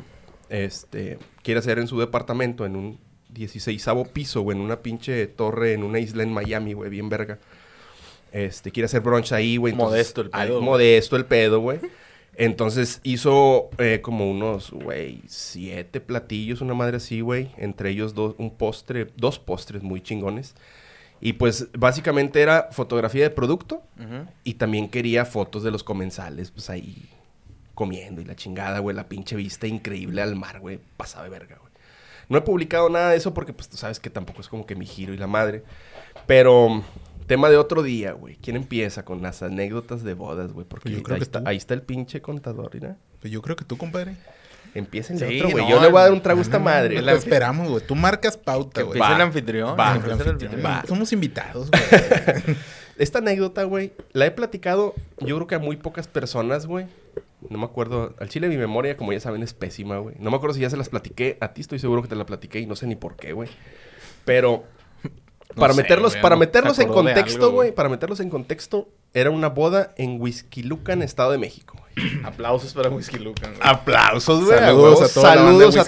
[0.50, 5.74] este quiere hacer en su departamento en un 16 piso, güey, en una pinche torre
[5.74, 7.40] en una isla en Miami, güey, bien verga.
[8.32, 9.74] Este, quiere hacer brunch ahí, güey.
[9.74, 11.80] Modesto el pedo, ay, modesto el pedo, güey.
[12.40, 17.52] Entonces hizo eh, como unos, güey, siete platillos, una madre así, güey.
[17.58, 20.54] Entre ellos dos, un postre, dos postres muy chingones.
[21.20, 23.82] Y pues básicamente era fotografía de producto
[24.44, 27.10] y también quería fotos de los comensales, pues ahí
[27.74, 31.58] comiendo y la chingada, güey, la pinche vista increíble al mar, güey, pasaba de verga,
[31.60, 31.72] güey.
[32.30, 34.76] No he publicado nada de eso porque pues tú sabes que tampoco es como que
[34.76, 35.64] mi giro y la madre.
[36.28, 36.84] Pero
[37.28, 38.38] tema de otro día, güey.
[38.38, 40.66] ¿Quién empieza con las anécdotas de bodas, güey?
[40.68, 42.98] Porque Pues yo creo ahí, que está, ahí está el pinche contador, mira.
[43.22, 44.16] Pues yo creo que tú, compadre.
[44.74, 45.64] Empiecen Sí, otro, güey.
[45.64, 46.96] no, Yo le voy a dar un el- trago a esta madre.
[46.96, 47.86] Te la- esperamos, güey.
[47.86, 48.98] Tú marcas pauta, güey.
[49.00, 49.76] el anfitrión.
[49.80, 49.96] Va.
[49.96, 50.64] el anfitrión.
[50.66, 50.84] Va.
[50.88, 51.82] Somos invitados, güey.
[52.98, 56.88] Esta anécdota, güey, la he platicado yo creo que a muy pocas personas, güey.
[57.50, 58.16] No me acuerdo.
[58.20, 60.16] Al chile mi memoria, como ya saben, es pésima, güey.
[60.20, 61.38] No me acuerdo si ya se las platiqué.
[61.40, 63.50] A ti estoy seguro que te la platiqué y no sé ni por qué, güey.
[64.26, 64.64] Pero
[65.56, 68.30] No para sé, meterlos, güey, para no- meterlos en contexto, algo, güey, para meterlos en
[68.30, 71.88] contexto, era una boda en Huizquilucan, Estado de México, güey.
[72.26, 73.56] Aplausos para Whisky Lucan.
[73.56, 73.60] güey.
[73.68, 74.60] Aplausos, güey.
[74.60, 75.86] Saludos a toda Saludos a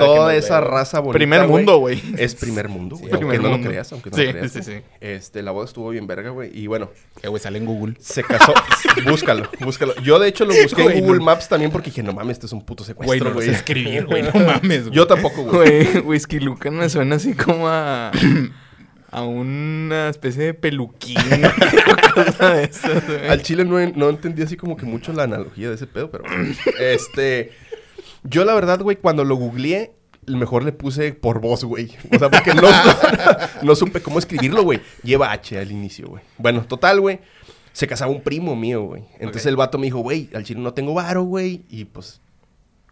[0.00, 1.16] toda, esa raza bonita.
[1.18, 2.02] Primer mundo, güey.
[2.18, 3.12] Es primer mundo, güey.
[3.12, 4.50] Sí, aunque no lo creas, aunque no Sí, lo creas.
[4.52, 4.70] sí, sí.
[4.72, 4.84] güey.
[5.00, 6.50] Este, la boda estuvo bien verga, güey.
[6.58, 6.90] Y bueno,
[7.22, 7.94] Que, güey, sale en Google.
[8.00, 8.52] se casó.
[9.06, 9.94] búscalo, búscalo.
[10.02, 11.26] Yo, de hecho, lo busqué Güey, en Google no.
[11.26, 13.48] Maps también porque dije, no mames, esto es un puto Güey, secuestro, no lo güey.
[13.48, 14.22] sé escribir, güey.
[14.22, 14.96] No mames, güey.
[14.96, 16.00] Yo tampoco, güey.
[16.00, 16.20] Güey,
[16.72, 18.10] me suena así como a.
[19.14, 21.16] a una especie de peluquín.
[22.14, 23.04] cosa de esas.
[23.30, 26.24] Al chile no, no entendí así como que mucho la analogía de ese pedo, pero
[26.80, 27.52] este.
[28.24, 29.92] Yo, la verdad, güey, cuando lo googleé,
[30.26, 31.92] mejor le puse por voz, güey.
[32.12, 32.68] O sea, porque no,
[33.62, 34.80] no supe cómo escribirlo, güey.
[35.04, 36.24] Lleva H al inicio, güey.
[36.36, 37.20] Bueno, total, güey.
[37.72, 39.04] Se casaba un primo mío, güey.
[39.20, 41.62] Entonces el vato me dijo, güey, al chile no tengo varo, güey.
[41.68, 42.20] Y pues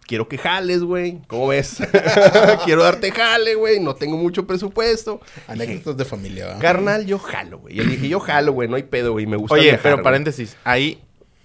[0.07, 1.21] quiero que jales, güey.
[1.27, 1.79] ¿Cómo ves?
[2.65, 3.81] quiero darte jale, güey.
[3.81, 5.21] No tengo mucho presupuesto.
[5.49, 6.59] Anécdotas de familia, ¿va?
[6.59, 7.75] Carnal, yo jalo, güey.
[7.77, 8.69] Yo dije, yo jalo, güey.
[8.69, 9.27] No hay pedo, güey.
[9.27, 10.57] Me gusta Oye, viajar, pero paréntesis.
[10.65, 11.03] Ahí,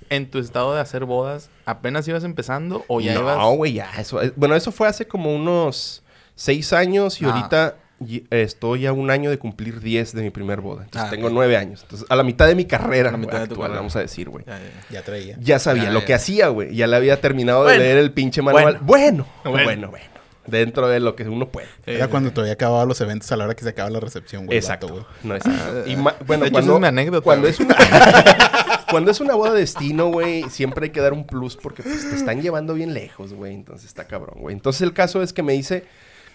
[0.10, 3.56] en tu estado de hacer bodas, ¿apenas ibas empezando o ya no, ibas...?
[3.56, 3.92] güey, ya.
[3.98, 6.04] Eso, eh, bueno, eso fue hace como unos
[6.36, 7.30] seis años y Ah.
[7.32, 10.84] ahorita y- estoy a un año de cumplir 10 de mi primer boda.
[10.84, 11.34] Entonces Ah, tengo ok.
[11.34, 11.82] nueve años.
[11.84, 13.80] Entonces, a la mitad de mi carrera, A la mitad güey, de tu actual, carrera.
[13.80, 14.46] vamos a decir, güey.
[14.46, 14.84] Ya, ya, ya.
[14.92, 15.38] Ya traía.
[15.40, 16.76] Ya sabía Ya, lo que hacía, güey.
[16.76, 17.80] Ya le había terminado Bueno.
[17.80, 18.80] de leer el pinche manual.
[18.82, 19.90] Bueno, bueno, Bueno.
[19.90, 20.06] bueno.
[20.46, 21.68] Dentro de lo que uno puede.
[21.86, 24.46] Era Eh, cuando todavía acababa los eventos a la hora que se acaba la recepción,
[24.46, 24.58] güey.
[24.58, 24.88] Exacto.
[24.88, 25.06] vato, güey.
[25.24, 25.44] no es
[25.88, 27.76] y ma- bueno, de hecho, cuando, es mi anécdota, Cuando es una
[28.90, 32.10] cuando es una boda de destino, güey, siempre hay que dar un plus porque pues,
[32.10, 33.54] te están llevando bien lejos, güey.
[33.54, 34.56] Entonces está cabrón, güey.
[34.56, 35.84] Entonces el caso es que me dice,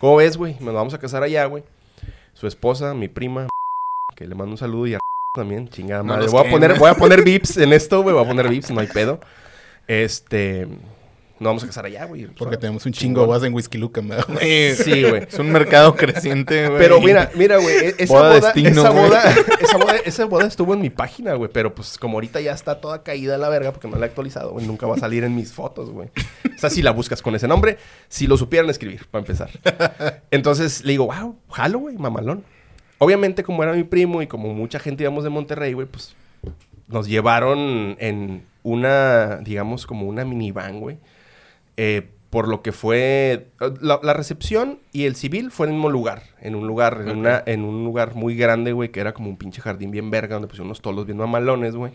[0.03, 0.57] ¿cómo ves, güey?
[0.59, 1.63] Nos vamos a casar allá, güey.
[2.35, 3.47] Su esposa, mi prima,
[4.17, 4.99] que le mando un saludo y a
[5.35, 6.25] también, chingada No madre.
[6.25, 8.13] los Voy a poner, voy a poner vips en esto, güey.
[8.13, 9.21] Voy a poner vips, no hay pedo.
[9.87, 10.67] Este,
[11.43, 12.27] nos vamos a casar allá, güey.
[12.27, 14.27] Porque tenemos un chingo de bodas en Whisky Lucan, ¿verdad?
[14.41, 15.25] Sí, Sí, güey.
[15.29, 16.79] Es un mercado creciente, güey.
[16.79, 19.05] Pero mira, mira, güey, e- esa Boda boda, destino, esa, güey.
[19.05, 19.23] boda,
[19.61, 22.81] esa boda, esa boda estuvo en mi página, güey, pero pues como ahorita ya está
[22.81, 25.25] toda caída a la verga porque no la he actualizado, güey, nunca va a salir
[25.25, 26.09] en mis fotos, güey.
[26.55, 27.79] O sea, si la buscas con ese nombre,
[28.09, 29.51] si lo supieran escribir, para empezar.
[30.31, 32.45] Entonces le digo, wow, jalo, güey, mamalón.
[32.99, 36.15] Obviamente, como era mi primo y como mucha gente íbamos de Monterrey, güey, pues
[36.89, 40.99] nos llevaron en una, digamos, como una minivan, güey.
[41.77, 43.49] Eh, por lo que fue
[43.83, 47.11] la, la recepción y el civil fue en el mismo lugar, en un lugar, en,
[47.11, 47.17] Ok.
[47.17, 50.35] una, en un lugar muy grande, güey, que era como un pinche jardín bien verga,
[50.37, 51.93] donde pusieron unos tolos bien mamalones, güey.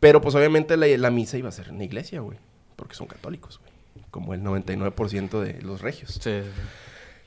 [0.00, 2.38] Pero pues obviamente la, la misa iba a ser en la iglesia, güey,
[2.74, 6.18] porque son católicos, güey, como el 99% de los regios.
[6.20, 6.40] Sí.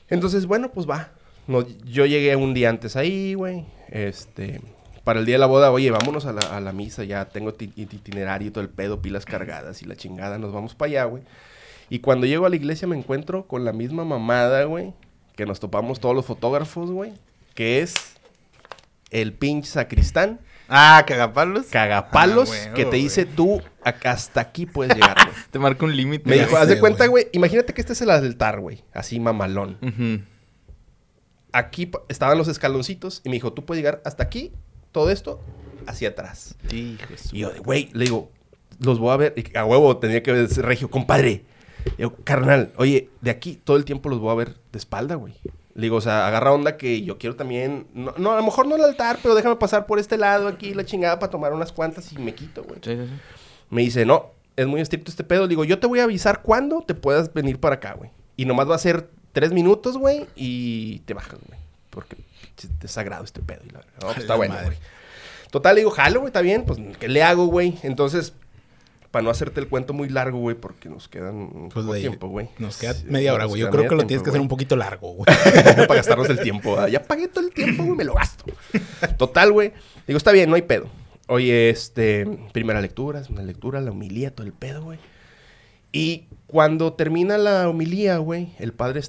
[0.08, 1.10] Entonces, bueno, pues va.
[1.46, 3.64] No, yo llegué un día antes ahí, güey.
[3.88, 4.60] Este,
[5.04, 7.54] para el día de la boda, oye, vámonos a la, a la misa, ya tengo
[7.54, 11.04] ti- itinerario y todo el pedo, pilas cargadas y la chingada, nos vamos para allá,
[11.04, 11.22] güey.
[11.88, 14.92] Y cuando llego a la iglesia me encuentro con la misma mamada, güey,
[15.36, 17.12] que nos topamos todos los fotógrafos, güey,
[17.54, 17.94] que es
[19.10, 21.66] el pinche sacristán, Ah, cagapalos.
[21.66, 23.02] cagapalos, Ah, güey, que te güey.
[23.02, 25.36] dice tú, acá- hasta aquí puedes llegar, güey.
[25.52, 26.28] Te marca un límite.
[26.28, 27.28] Me dijo, haz de cuenta, güey.
[27.32, 29.78] imagínate que este es el altar, güey, así mamalón.
[31.52, 34.52] Aquí estaban los escaloncitos y me dijo, tú puedes llegar hasta aquí,
[34.92, 35.40] todo esto,
[35.86, 36.56] hacia atrás.
[36.68, 38.30] De su- Y yo, de, güey, le digo,
[38.80, 39.34] los voy a ver.
[39.36, 41.44] Y a huevo tenía que ver regio, compadre.
[41.96, 45.34] Digo, carnal, oye, de aquí todo el tiempo los voy a ver de espalda, güey.
[45.74, 47.86] Le digo, o sea, agarra onda que yo quiero también.
[47.92, 50.72] No, no, a lo mejor no el altar, pero déjame pasar por este lado aquí,
[50.72, 52.80] la chingada, para tomar unas cuantas y me quito, güey.
[52.82, 53.12] Sí, sí, sí.
[53.68, 55.42] Me dice, no, es muy estricto este pedo.
[55.42, 58.10] Le digo, yo te voy a avisar cuándo te puedas venir para acá, güey.
[58.36, 61.60] Y nomás va a ser tres minutos, güey, y te bajas, güey.
[61.90, 62.16] Porque
[62.82, 63.60] es sagrado este pedo.
[63.66, 64.78] Y la verdad, no, pues, está bueno, güey.
[65.50, 66.64] Total, le digo, jalo, güey, está bien.
[66.64, 67.78] Pues, ¿qué le hago, güey?
[67.82, 68.32] Entonces,
[69.16, 72.50] para no hacerte el cuento muy largo, güey, porque nos quedan Pues, güey, tiempo, güey.
[72.58, 73.62] Nos queda media hora, güey.
[73.62, 75.24] Yo creo que lo tiempo, tienes que hacer un poquito largo, güey.
[75.88, 76.86] para gastarnos el tiempo.
[76.88, 78.44] Ya pagué todo el tiempo, güey, me lo gasto.
[79.16, 79.72] Total, güey.
[80.06, 80.86] Digo, está bien, no hay pedo.
[81.28, 84.98] Oye, este, primera lectura, es una lectura, la homilía, todo el pedo, güey.
[85.92, 89.00] Y cuando termina la homilía, güey, el padre,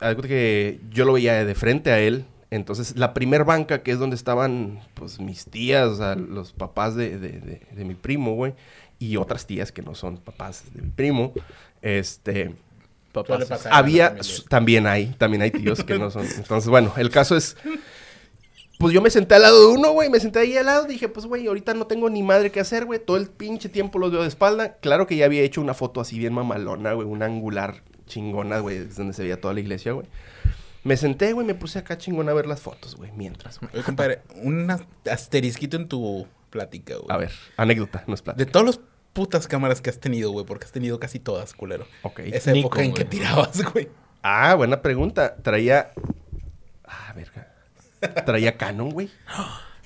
[0.00, 2.26] algo que yo lo veía de frente a él.
[2.50, 6.94] Entonces, la primer banca, que es donde estaban, pues, mis tías, o sea, los papás
[6.94, 8.54] de, de- de- de mi primo, güey,
[8.98, 11.32] y otras tías que no son papás de mi primo,
[11.82, 12.54] este,
[13.12, 13.66] Papás.
[13.70, 14.16] Había,
[14.48, 16.26] también hay, también hay tíos que no son.
[16.36, 17.56] Entonces, bueno, el caso es,
[18.78, 21.08] pues yo me senté al lado de uno, güey, me senté ahí al lado, dije,
[21.08, 24.12] pues, güey, ahorita no tengo ni madre que hacer, güey, todo el pinche tiempo los
[24.12, 24.74] veo de espalda.
[24.80, 28.76] Claro que ya había hecho una foto así bien mamalona, güey, una angular chingona, güey,
[28.78, 30.06] es donde se veía toda la iglesia, güey.
[30.84, 33.58] Me senté, güey, me puse acá chingona a ver las fotos, güey, mientras.
[33.60, 33.70] güey.
[33.74, 36.26] Oye, compadre, un as- asterisquito en tu
[36.56, 37.06] plática, güey.
[37.08, 38.38] A ver, anécdota, no es plata.
[38.38, 38.80] De todas las
[39.12, 41.86] putas cámaras que has tenido, güey, porque has tenido casi todas, culero.
[42.02, 42.20] Ok.
[42.24, 43.88] Esa época en que tirabas, güey.
[44.22, 45.36] Ah, buena pregunta.
[45.42, 45.90] Traía.
[46.84, 47.52] Ah, verga.
[48.24, 49.08] Traía Canon, güey.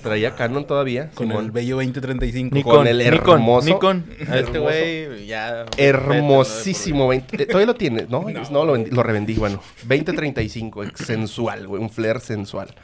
[0.02, 1.10] Traía Canon todavía.
[1.14, 1.44] Con Simón.
[1.44, 2.54] el bello 2035.
[2.54, 4.04] Nikon, con el Nikon, hermoso- Nikon.
[4.30, 5.66] A este güey ya...
[5.76, 7.06] Hermosísimo.
[7.08, 8.24] 20 eh, todavía lo tienes, ¿no?
[8.50, 9.62] No, lo, vendí- lo revendí, bueno.
[9.82, 11.82] 2035, ex- sensual, güey.
[11.82, 12.74] Un flair sensual.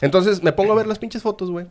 [0.00, 1.66] Entonces me pongo a ver las pinches fotos, güey.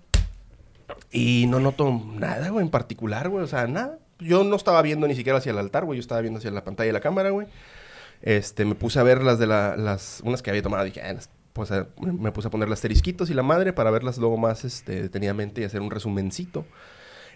[1.12, 3.44] Y no noto nada, güey, en particular, güey.
[3.44, 4.00] O sea, nada.
[4.20, 5.98] Yo no estaba viendo ni siquiera hacia el altar, güey.
[5.98, 7.48] Yo estaba viendo hacia la pantalla de la cámara, güey.
[8.22, 10.84] Este, me puse a ver las de la, las, unas que había tomado.
[10.84, 11.16] Dije, ah,
[11.54, 14.66] pues, eh, me puse a poner las asterisquitos y la madre para verlas luego más,
[14.66, 16.66] este, detenidamente y hacer un resumencito.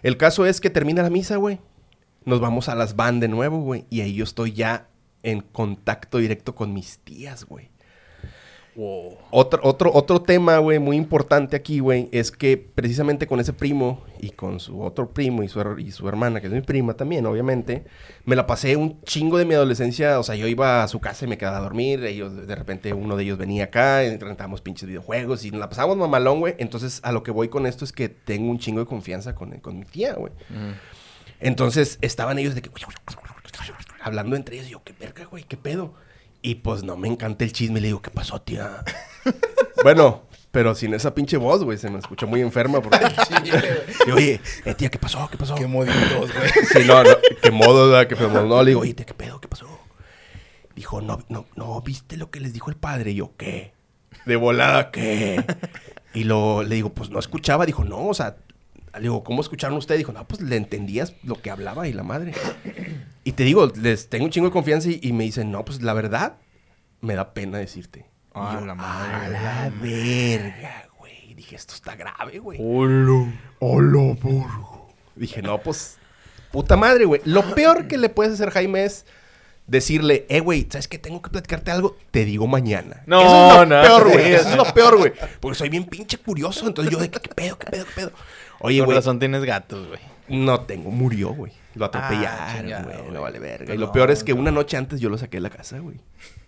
[0.02, 1.58] El caso es que termina la misa, güey.
[2.24, 3.86] Nos vamos a las van de nuevo, güey.
[3.90, 4.88] Y ahí yo estoy ya
[5.22, 7.70] en contacto directo con mis tías, güey.
[8.76, 9.18] Wow.
[9.30, 14.02] Otro, otro, otro tema, güey, muy importante aquí, güey, es que precisamente con ese primo
[14.18, 17.24] y con su otro primo y su, y su hermana, que es mi prima también,
[17.26, 17.84] obviamente,
[18.24, 20.18] me la pasé un chingo de mi adolescencia.
[20.18, 22.04] O sea, yo iba a su casa y me quedaba a dormir.
[22.04, 25.98] Ellos, de repente, uno de ellos venía acá, rentábamos pinches videojuegos y nos la pasábamos
[25.98, 26.54] mamalón, güey.
[26.58, 29.50] Entonces, a lo que voy con esto es que tengo un chingo de confianza con,
[29.60, 30.32] con mi tía, güey.
[31.40, 32.70] Entonces estaban ellos de que
[34.00, 34.68] hablando entre ellos.
[34.68, 35.94] Y yo, qué verga, güey, qué pedo.
[36.44, 37.80] Y pues no me encanta el chisme.
[37.80, 38.84] Le digo, ¿qué pasó, tía?
[39.82, 42.82] bueno, pero sin esa pinche voz, güey, se me escuchó muy enferma.
[42.82, 42.98] Porque...
[44.06, 45.26] y oye, eh, tía, ¿qué pasó?
[45.30, 45.54] ¿Qué pasó?
[45.54, 46.50] Qué moditos, güey.
[46.70, 47.10] Sí, no, no,
[47.42, 48.06] qué modo, ¿verdad?
[48.06, 48.46] Qué feo modo.
[48.46, 49.40] No, le digo, oye, tía, ¿qué pedo?
[49.40, 49.66] ¿Qué pasó?
[50.76, 53.12] Dijo, no, no, no, ¿viste lo que les dijo el padre?
[53.12, 53.72] Y yo, ¿qué?
[54.26, 55.42] De volada, ¿qué?
[56.12, 57.64] Y lo, le digo, pues no escuchaba.
[57.64, 58.36] Dijo, no, o sea,
[58.96, 59.98] le digo, ¿cómo escucharon ustedes?
[59.98, 62.32] Dijo, no, pues le entendías lo que hablaba y la madre.
[63.24, 65.82] Y te digo, les tengo un chingo de confianza y, y me dicen, no, pues
[65.82, 66.36] la verdad,
[67.00, 68.06] me da pena decirte.
[68.34, 71.34] Ah, yo, la madre, A la verga, güey.
[71.34, 72.58] Dije, esto está grave, güey.
[72.60, 73.32] Hola.
[73.60, 74.88] Hola, burgo.
[75.14, 75.98] Dije, no, pues,
[76.50, 77.20] puta madre, güey.
[77.24, 79.06] Lo peor que le puedes hacer, Jaime, es
[79.66, 80.98] decirle, eh, güey, ¿sabes qué?
[80.98, 81.96] Tengo que platicarte algo.
[82.10, 83.02] Te digo mañana.
[83.06, 84.32] No, Eso es lo no, peor, güey.
[84.34, 85.12] Eso es lo peor, güey.
[85.40, 86.66] Porque soy bien pinche curioso.
[86.66, 88.12] Entonces yo de, ¿qué, qué pedo, qué pedo, qué pedo?
[88.60, 90.00] Oye, güey, razón tienes gatos, güey.
[90.28, 91.52] no tengo, murió, güey.
[91.74, 92.96] Lo Ah, atropellaron, güey.
[93.12, 93.74] No vale verga.
[93.74, 95.96] Y lo peor es que una noche antes yo lo saqué de la casa, güey.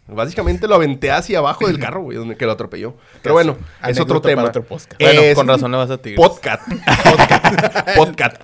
[0.08, 2.94] Básicamente lo aventé hacia abajo del carro, güey, donde que lo atropelló.
[3.22, 3.56] Pero bueno,
[3.88, 4.44] es otro tema.
[4.44, 4.94] otro podcast.
[5.00, 6.16] Bueno, Es con razón le vas a Tigres.
[6.24, 6.62] Podcast.
[7.04, 7.96] Podcast.
[7.96, 8.36] Podcast.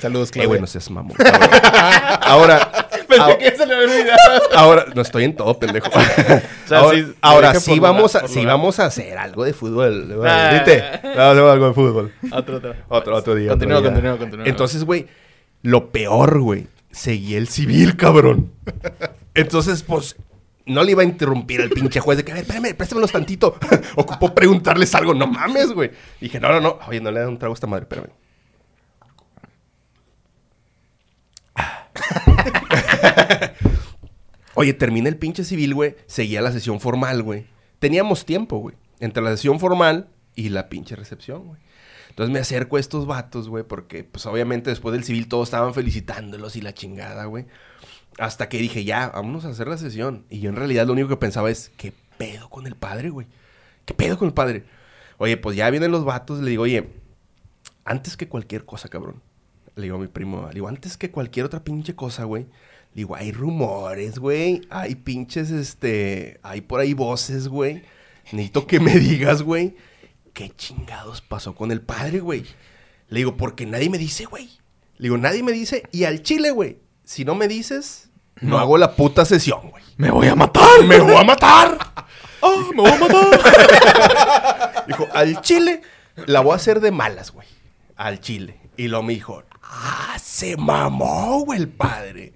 [0.00, 0.48] Saludos, Qué Claudia.
[0.48, 1.14] bueno seas mamón.
[3.18, 3.34] Ahora.
[3.34, 4.42] ahora- se le había olvidado.
[4.54, 5.90] Ahora, no estoy en todo, pendejo.
[6.66, 10.20] sea, ahora sí, ahora vamos, a, sí vamos a hacer algo de fútbol.
[10.26, 10.50] Ah.
[10.54, 10.82] ¿Viste?
[11.02, 12.12] Vamos a hacer algo de fútbol.
[12.32, 12.74] Otro, otro.
[12.88, 13.48] Otro, otro día.
[13.50, 14.00] Continúa, otro día.
[14.00, 14.46] continúa, continúa.
[14.46, 15.06] Entonces, güey,
[15.62, 18.52] lo peor, güey, seguí el civil, cabrón.
[19.34, 20.16] Entonces, pues,
[20.66, 23.56] no le iba a interrumpir al pinche juez de que, a ver, espérame, préstamelos tantito.
[23.96, 25.90] Ocupó preguntarles algo, no mames, güey.
[26.20, 26.78] Dije, no, no, no.
[26.88, 28.10] Oye, no le da un trago a esta madre, espérame.
[34.54, 35.96] Oye, termina el pinche civil, güey.
[36.06, 37.46] Seguía la sesión formal, güey.
[37.78, 38.76] Teníamos tiempo, güey.
[39.00, 41.60] Entre la sesión formal y la pinche recepción, güey.
[42.10, 45.72] Entonces me acerco a estos vatos, güey, porque pues obviamente después del civil todos estaban
[45.72, 47.46] felicitándolos y la chingada, güey.
[48.18, 50.26] Hasta que dije, ya, vámonos a hacer la sesión.
[50.28, 53.26] Y yo en realidad lo único que pensaba es, ¿qué pedo con el padre, güey?
[53.86, 54.64] ¿Qué pedo con el padre?
[55.16, 56.90] Oye, pues ya vienen los vatos, le digo, oye,
[57.84, 59.22] antes que cualquier cosa, cabrón.
[59.74, 62.46] Le digo a mi primo, le digo, antes que cualquier otra pinche cosa, güey.
[62.94, 64.62] Le digo, hay rumores, güey.
[64.70, 67.82] Hay pinches, este, hay por ahí voces, güey.
[68.32, 69.76] Necesito que me digas, güey,
[70.32, 72.44] ¿qué chingados pasó con el padre, güey?
[73.08, 74.50] Le digo, porque nadie me dice, güey.
[74.96, 75.82] Le digo, nadie me dice.
[75.90, 79.82] Y al chile, güey, si no me dices, no, hago la puta sesión, güey.
[79.96, 80.84] ¡Me voy a matar!
[80.86, 81.78] ¡Me voy a matar!
[82.42, 84.84] ¡Ah, me voy a matar!
[84.86, 85.82] dijo, al chile
[86.26, 87.46] la voy a hacer de malas, güey.
[87.96, 88.60] Al chile.
[88.76, 92.32] Y luego me dijo, ah, se mamó, güey, el padre.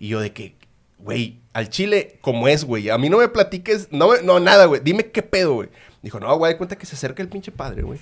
[0.00, 0.56] Y yo de que,
[0.98, 2.90] güey, al chile, como es, güey.
[2.90, 4.80] A mí no me platiques, no, me- no nada, güey.
[4.82, 5.68] Dime qué pedo, güey.
[6.02, 8.00] Dijo, no, güey, de cuenta que se acerca el pinche padre, güey.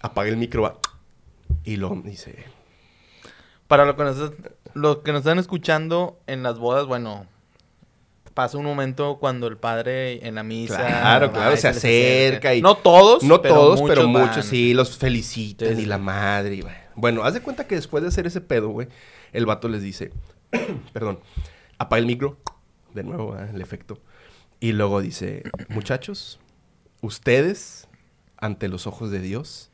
[0.00, 0.78] Apaga el micro, va.
[1.64, 2.44] Y luego dice,
[3.66, 4.16] Para lo que, nos,
[5.02, 7.26] que nos están escuchando en las bodas, bueno,
[8.34, 10.76] pasa un momento cuando el padre en la misa.
[10.76, 14.28] Claro, va claro, se acerca y- No todos, no todos, pero van.
[14.28, 16.56] muchos sí, los felicitan y la madre.
[16.56, 16.64] y.
[16.94, 18.88] Bueno, haz de cuenta que después de hacer ese pedo, güey,
[19.32, 20.10] el vato les dice,
[20.92, 21.20] perdón,
[21.78, 22.38] apaga el micro,
[22.94, 23.54] de nuevo, ¿verdad?
[23.54, 23.98] el efecto.
[24.60, 26.38] Y luego dice, muchachos,
[27.00, 27.88] ustedes,
[28.36, 29.70] ante los ojos de Dios,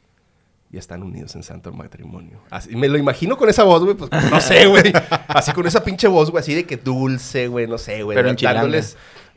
[0.71, 2.41] ya están unidos en santo matrimonio.
[2.51, 4.93] Así, me lo imagino con esa voz, güey, pues no sé, güey.
[5.29, 8.17] Así con esa pinche voz, güey, así de que dulce, güey, no sé, güey.
[8.17, 8.37] Pero en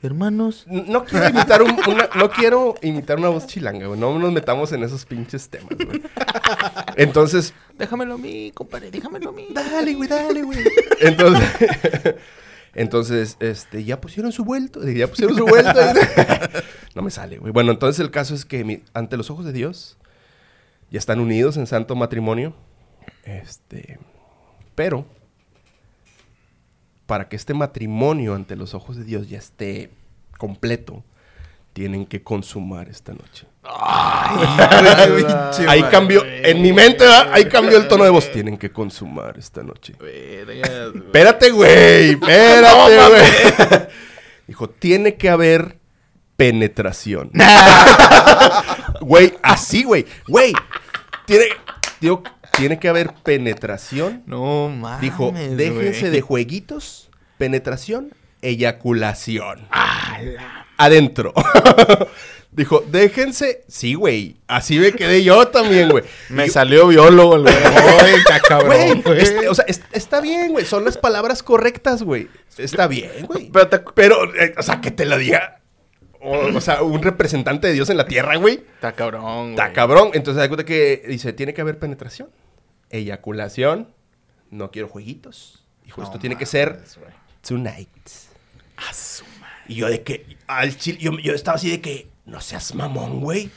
[0.01, 3.99] Hermanos, no quiero imitar un- una, no quiero imitar una voz chilanga, güey.
[3.99, 6.01] No nos metamos en esos pinches temas, güey.
[6.95, 9.47] Entonces, déjamelo a mí, compadre, déjamelo a mí.
[9.51, 10.59] dale, güey, dale, güey.
[11.01, 11.49] Entonces,
[12.75, 15.79] entonces, este, ya pusieron su vuelto, ya pusieron su vuelto.
[16.95, 17.51] no me sale, güey.
[17.51, 19.97] Bueno, entonces el caso es que mi- ante los ojos de Dios
[20.91, 22.53] ya están unidos en santo matrimonio.
[23.25, 23.99] Este,
[24.75, 25.05] pero
[27.09, 29.89] para que este matrimonio ante los ojos de Dios ya esté
[30.37, 31.03] completo,
[31.73, 33.47] tienen que consumar esta noche.
[35.67, 37.31] Ahí cambió, en mi mente, ¿verdad?
[37.33, 38.31] ahí cambió el tono de voz.
[38.31, 39.95] Tienen que consumar esta noche.
[39.99, 41.03] Vergas, güey.
[41.03, 43.87] Espérate, güey, espérate, güey.
[44.47, 45.79] Dijo, tiene que haber
[46.37, 47.31] penetración.
[49.01, 50.05] Güey, así, güey.
[50.27, 50.53] Güey,
[51.25, 51.45] tiene,
[51.99, 52.21] digo,
[52.59, 54.23] tiene que haber penetración.
[54.25, 55.01] No mames.
[55.01, 59.67] Dijo, déjense de jueguitos, penetración, eyaculación.
[60.77, 61.33] Adentro.
[62.51, 63.63] Dijo, déjense.
[63.67, 64.37] Sí, güey.
[64.47, 66.03] Así me quedé yo también, güey.
[66.29, 67.53] Me Y- salió biólogo, güey.
[68.47, 70.65] Cabrón, Güey, este, o sea, es- está bien, güey.
[70.65, 72.27] Son las palabras correctas, güey.
[72.57, 73.49] Está bien, güey.
[73.51, 75.59] Pero te- Pero, eh, o sea, que te lo diga.
[76.21, 78.55] O, o sea, un representante de Dios en la tierra, güey.
[78.75, 80.09] Está cabrón, Está cabrón.
[80.13, 82.29] Entonces, da cuenta que dice: tiene que haber penetración,
[82.89, 83.93] eyaculación.
[84.51, 85.63] No quiero jueguitos.
[85.83, 86.83] Dijo: esto tiene que ser
[87.47, 87.89] tonight.
[89.67, 93.19] Y yo de que, al chile, yo, yo estaba así de que, no seas mamón,
[93.19, 93.51] güey.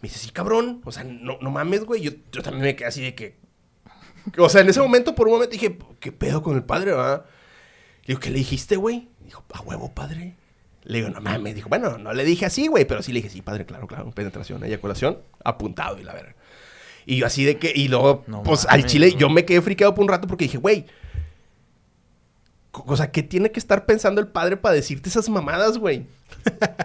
[0.00, 0.80] Me dice, sí, cabrón.
[0.84, 2.02] O sea, no, no mames, güey.
[2.02, 3.36] Yo, yo también me quedé así de que...
[4.38, 7.26] O sea, en ese momento, por un momento dije, ¿qué pedo con el padre, va?
[8.02, 9.08] Le digo, ¿qué le dijiste, güey?
[9.20, 10.34] Dijo, a huevo, padre.
[10.82, 11.54] Le digo, no mames.
[11.54, 14.10] Dijo, bueno, no le dije así, güey, pero sí le dije, sí, padre, claro, claro.
[14.10, 16.34] Penetración, eyaculación, apuntado y la verga.
[17.06, 19.94] Y yo así de que, y luego, No pues al chile, yo me quedé friqueado
[19.94, 20.86] por un rato porque dije, güey,
[22.72, 26.06] o sea, ¿qué tiene que estar pensando el padre para decirte esas mamadas, güey?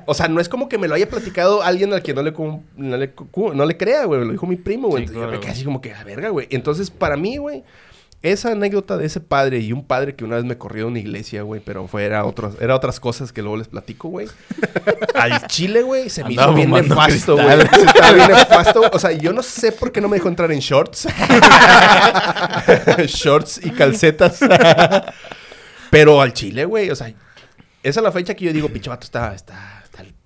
[0.05, 2.33] O sea, no es como que me lo haya platicado alguien al que no le,
[2.75, 4.25] no le, no le crea, güey.
[4.25, 5.03] Lo dijo mi primo, güey.
[5.03, 6.47] Sí, Entonces yo me quedé así como que, a verga, güey.
[6.49, 7.63] Entonces, para mí, güey,
[8.23, 10.99] esa anécdota de ese padre y un padre que una vez me corrió de una
[10.99, 14.27] iglesia, güey, pero fue, era, otros, era otras cosas que luego les platico, güey.
[15.13, 17.59] Al chile, güey, se me hizo Andaba bien fumando nefasto, güey.
[17.61, 18.81] estaba bien nefasto.
[18.91, 21.07] O sea, yo no sé por qué no me dejó entrar en shorts.
[23.07, 24.39] shorts y calcetas.
[25.89, 27.07] Pero al chile, güey, o sea,
[27.83, 29.76] esa es la fecha que yo digo, pinche vato está, está-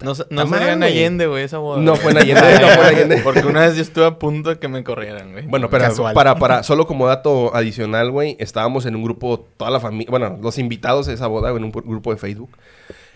[0.04, 0.84] No, se- no sería en.
[0.84, 1.82] Allende, güey, esa boda.
[1.82, 3.18] No fue en Allende, no fue en Allende.
[3.24, 5.46] Porque una vez yo estuve a punto de que me corrieran, güey.
[5.48, 6.14] Bueno, pero Casual.
[6.14, 10.40] para, para, solo como dato adicional, güey, estábamos en un grupo, toda la familia, bueno,
[10.42, 12.58] los invitados de esa boda, en un grupo de Facebook.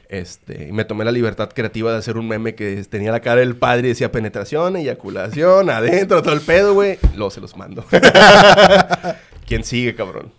[0.08, 3.40] Este, y me tomé la libertad creativa de hacer un meme que tenía la cara
[3.40, 7.00] del padre y decía penetración, eyaculación, adentro, todo el pedo, güey.
[7.16, 7.84] Luego se los mando.
[9.48, 10.32] ¿Quién sigue, cabrón?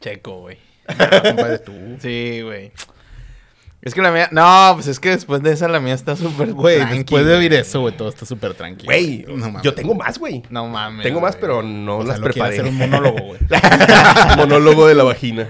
[0.00, 0.56] Checo, güey.
[1.64, 1.72] Tú.
[2.00, 2.72] Sí, güey.
[3.82, 4.28] Es que la mía...
[4.30, 7.34] No, pues es que después de esa la mía está súper Güey, tranqui, después de
[7.34, 8.86] oír eso, güey, todo está súper tranquilo.
[8.92, 9.62] Güey, No mames.
[9.62, 10.42] yo tengo más, güey.
[10.50, 11.02] No mames.
[11.02, 11.40] Tengo más, güey.
[11.40, 12.54] pero no O sea, las lo preparé.
[12.60, 13.40] hacer un monólogo, güey.
[14.36, 15.48] Monólogo de la vagina.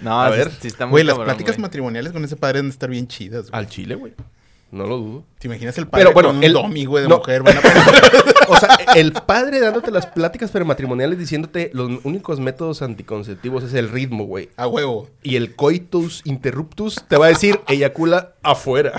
[0.00, 0.50] No, A sí- ver.
[0.60, 1.62] sí está muy Güey, las cabrón, pláticas güey.
[1.62, 3.58] matrimoniales con ese padre deben estar bien chidas, güey.
[3.60, 4.12] Al chile, güey.
[4.70, 5.24] No lo dudo.
[5.38, 7.18] ¿Te imaginas el padre Pero bueno, con un el- domi, güey, de no.
[7.18, 7.42] mujer?
[7.42, 7.60] Van a
[8.52, 13.88] O sea, el padre dándote las pláticas prematrimoniales diciéndote los únicos métodos anticonceptivos es el
[13.88, 14.50] ritmo, güey.
[14.56, 15.08] A huevo.
[15.22, 18.92] Y el coitus interruptus te va a decir eyacula afuera.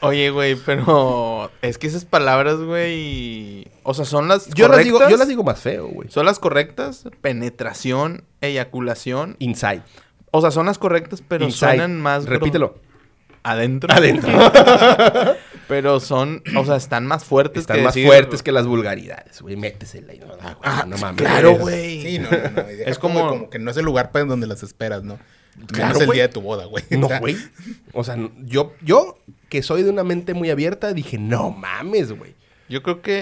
[0.00, 1.50] Oye, güey, pero...
[1.60, 3.66] Es que esas palabras, güey...
[3.82, 6.08] O sea, son las Yo las, digo, yo las digo más feo, güey.
[6.10, 7.04] ¿Son las correctas?
[7.20, 9.36] Penetración, eyaculación.
[9.38, 9.82] Inside.
[10.30, 11.72] O sea, son las correctas, pero Inside.
[11.72, 12.24] suenan más...
[12.24, 12.78] Repítelo.
[13.42, 13.92] Adentro.
[13.92, 14.32] Adentro.
[15.68, 16.42] Pero son...
[16.56, 19.56] O sea, están más fuertes Están que más decir- fuertes que las vulgaridades, güey.
[19.56, 21.20] Métesela y no, güey, Ah, no mames.
[21.22, 22.02] claro, güey.
[22.02, 22.68] Sí, no, no, no.
[22.68, 23.18] Es como...
[23.20, 25.18] como- como que no es el lugar para donde las esperas, ¿no?
[25.68, 26.84] Claro, Menos el día de tu boda, güey.
[26.90, 27.36] No, güey.
[27.94, 32.34] O sea, yo, yo, que soy de una mente muy abierta, dije, no mames, güey.
[32.68, 33.12] Yo creo que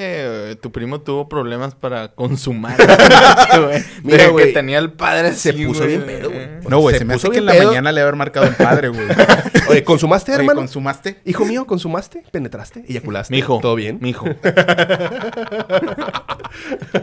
[0.53, 2.76] eh, tu primo tuvo problemas para consumar.
[3.62, 3.84] güey.
[4.03, 6.49] Mira, De güey, que tenía el padre se así, puso bien pedo, güey.
[6.66, 7.68] No, güey, Se se, me hace puso que en bien la pedo.
[7.68, 9.07] mañana le haber marcado el padre, güey.
[9.68, 10.61] Oye, ¿consumaste, Oye, hermano?
[10.61, 11.20] ¿consumaste?
[11.26, 12.22] Hijo mío, ¿consumaste?
[12.30, 12.84] ¿Penetraste?
[12.88, 13.34] ¿Eyaculaste?
[13.34, 13.59] Mijo.
[13.61, 13.99] ¿Todo bien?
[14.01, 14.24] Mijo.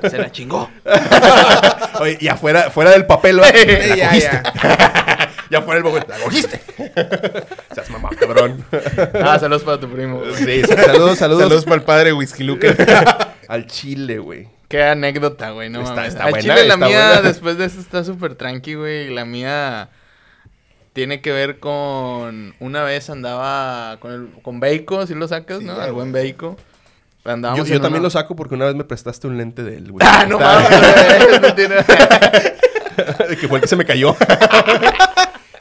[0.10, 0.70] Se la chingó.
[2.00, 3.48] Oye, y afuera, fuera del papel, ¿va?
[3.52, 4.42] La ya, cogiste.
[5.52, 5.62] Ya.
[5.62, 6.62] Fuera papel, la cogiste.
[7.74, 8.66] Seas mamá, cabrón.
[9.24, 10.22] Ah, saludos para tu primo.
[10.36, 11.44] Sí, saludos, saludos.
[11.44, 12.76] Saludos para el padre Whisky Luke.
[13.48, 14.48] Al chile, güey.
[14.70, 16.14] Qué anécdota, güey, no Está- mames.
[16.14, 17.22] está Al buena, chile la está mía, buena.
[17.22, 19.10] después de eso, está súper tranqui, güey.
[19.14, 19.90] La mía
[20.94, 22.56] tiene que ver con...
[22.60, 25.74] Una vez andaba con, el, con Bacon, si lo sacas, ¿no?
[25.74, 26.14] Al buen.
[26.14, 26.56] Yo,
[27.26, 29.76] Andábamos yo en también una- lo saco porque una vez me prestaste un lente de
[29.76, 30.08] él, güey.
[30.10, 31.76] Ah, no mames, tiene-
[33.40, 34.16] que fue el que se me cayó.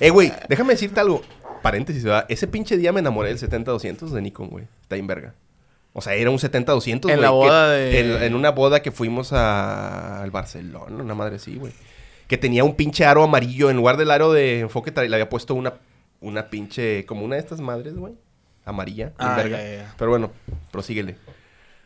[0.01, 1.22] Eh, güey, déjame decirte algo.
[1.62, 2.24] Paréntesis, ¿verdad?
[2.28, 4.64] Ese pinche día me enamoré del 70-200 de Nikon, güey.
[4.82, 5.34] Está en verga.
[5.92, 7.14] O sea, era un 70-200, güey.
[7.14, 11.14] En la que- boda de- En, en una boda que fuimos a- al Barcelona, una
[11.14, 11.72] madre así, güey.
[12.28, 13.70] Que tenía un pinche aro amarillo.
[13.70, 15.74] En lugar del aro de enfoque, le había puesto una,
[16.20, 17.05] una pinche...
[17.07, 18.14] Como una de estas madres, güey.
[18.64, 19.12] Amarilla.
[19.18, 19.59] Ah, verga.
[19.59, 19.94] ya, ya, ya.
[19.98, 20.30] Pero bueno,
[20.70, 21.16] prosíguele.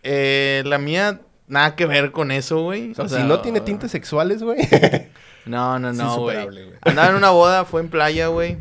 [0.03, 2.91] Eh, la mía, nada que ver con eso, güey.
[2.93, 4.59] O sea, O sea, si no tiene tintes sexuales, güey.
[5.47, 6.37] No, no, no, güey.
[6.83, 8.59] Andaba en una boda, fue en playa, güey.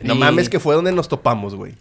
[0.00, 1.74] no Y- mames, que fue donde nos topamos, güey.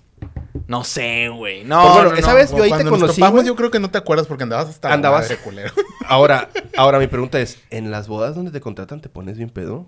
[0.68, 1.64] No sé, güey.
[1.64, 2.36] No, Pues bueno, no, esa no.
[2.36, 3.48] vez- Yo ahí te Cuando nos conocí, topamos, güey.
[3.48, 5.74] yo creo que no te acuerdas porque andabas hasta la Andabas- madre, culero.
[6.08, 9.88] Ahora, ahora mi pregunta es, ¿en las bodas donde te contratan te pones bien pedo?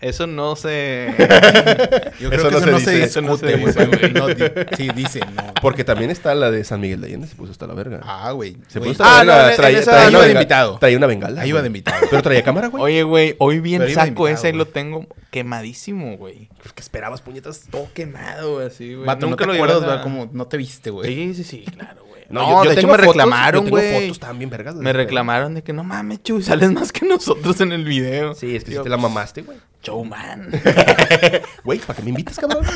[0.00, 1.12] Eso no se...
[2.20, 3.86] Yo Eso creo que no eso se no dice, se eso no se discute, dice,
[3.86, 3.98] güey.
[3.98, 4.12] güey.
[4.12, 4.44] No, di-
[4.76, 5.54] sí, dice, no.
[5.60, 8.00] Porque también está la de San Miguel de Allende, se puso hasta la verga.
[8.04, 8.56] Ah, güey.
[8.68, 9.56] se puso hasta Ah, la verga.
[9.56, 10.78] traía, traía iba de invitado.
[10.78, 11.40] Traía una bengala.
[11.42, 12.06] Ahí iba de invitado.
[12.10, 12.82] Pero traía cámara, güey.
[12.82, 16.48] Oye, güey, hoy bien Pero saco invitado, ese y lo tengo quemadísimo, güey.
[16.62, 17.62] Pues, ¿Qué esperabas, puñetas?
[17.70, 19.06] Todo quemado, güey, así, güey.
[19.06, 20.02] Vato, no te lo acuerdas, a-.
[20.02, 21.12] Como no te viste, güey.
[21.12, 22.17] Sí, sí, sí, claro, güey.
[22.30, 24.02] No, No, yo- yo de hecho tengo me fotos, reclamaron, yo tengo güey.
[24.02, 24.74] fotos también, vergas.
[24.74, 28.34] Me reclamaron de que no mames, Chuy, sales más que nosotros en el video.
[28.34, 29.56] Sí, es que si te la mamaste, güey.
[29.82, 30.50] Showman.
[31.64, 32.64] Güey, ¿para qué me invitas, cabrón?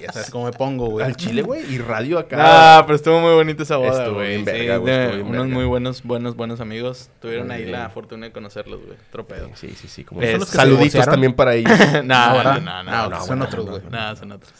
[0.00, 1.04] Ya sabes cómo me pongo, güey.
[1.04, 1.74] Al chile, güey.
[1.74, 2.36] Y radio acá.
[2.78, 4.28] Ah, pero estuvo muy bonita esa boda, güey.
[4.28, 5.54] bien Sí, verga, güey, de estuvo bien unos verga.
[5.54, 7.10] muy buenos, buenos, buenos amigos.
[7.20, 8.96] Tuvieron ahí la fortuna de conocerlos, güey.
[9.10, 9.50] Tropedo.
[9.54, 10.04] Sí, sí, sí.
[10.04, 11.72] Como son los que se saluditos también para ellos.
[12.04, 13.82] no, no, no, no, no, son otros, güey.
[13.90, 14.52] No, son otros.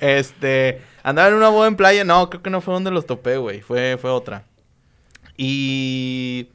[0.00, 2.04] este, andaba en una boda en playa.
[2.04, 3.62] No, creo que no fue donde los topé, güey.
[3.62, 4.44] Fue, fue otra.
[5.36, 6.48] Y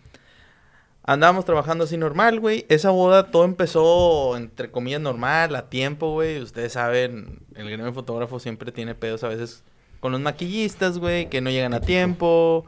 [1.04, 2.66] andábamos trabajando así normal, güey.
[2.70, 6.40] Esa boda todo empezó, entre comillas, normal, a tiempo, güey.
[6.40, 9.64] Ustedes saben, el gremio de fotógrafo siempre tiene pedos a veces
[10.00, 12.66] con los maquillistas, güey, que no llegan a tiempo.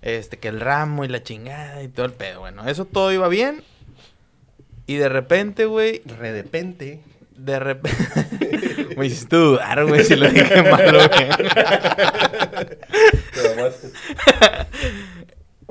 [0.00, 2.40] Este, que el ramo y la chingada y todo el pedo.
[2.40, 3.62] Bueno, eso todo iba bien.
[4.86, 7.00] Y de repente, güey, de repente.
[7.36, 8.68] de repente...
[8.96, 11.08] Me hiciste dudar, güey, si lo dije mal, güey.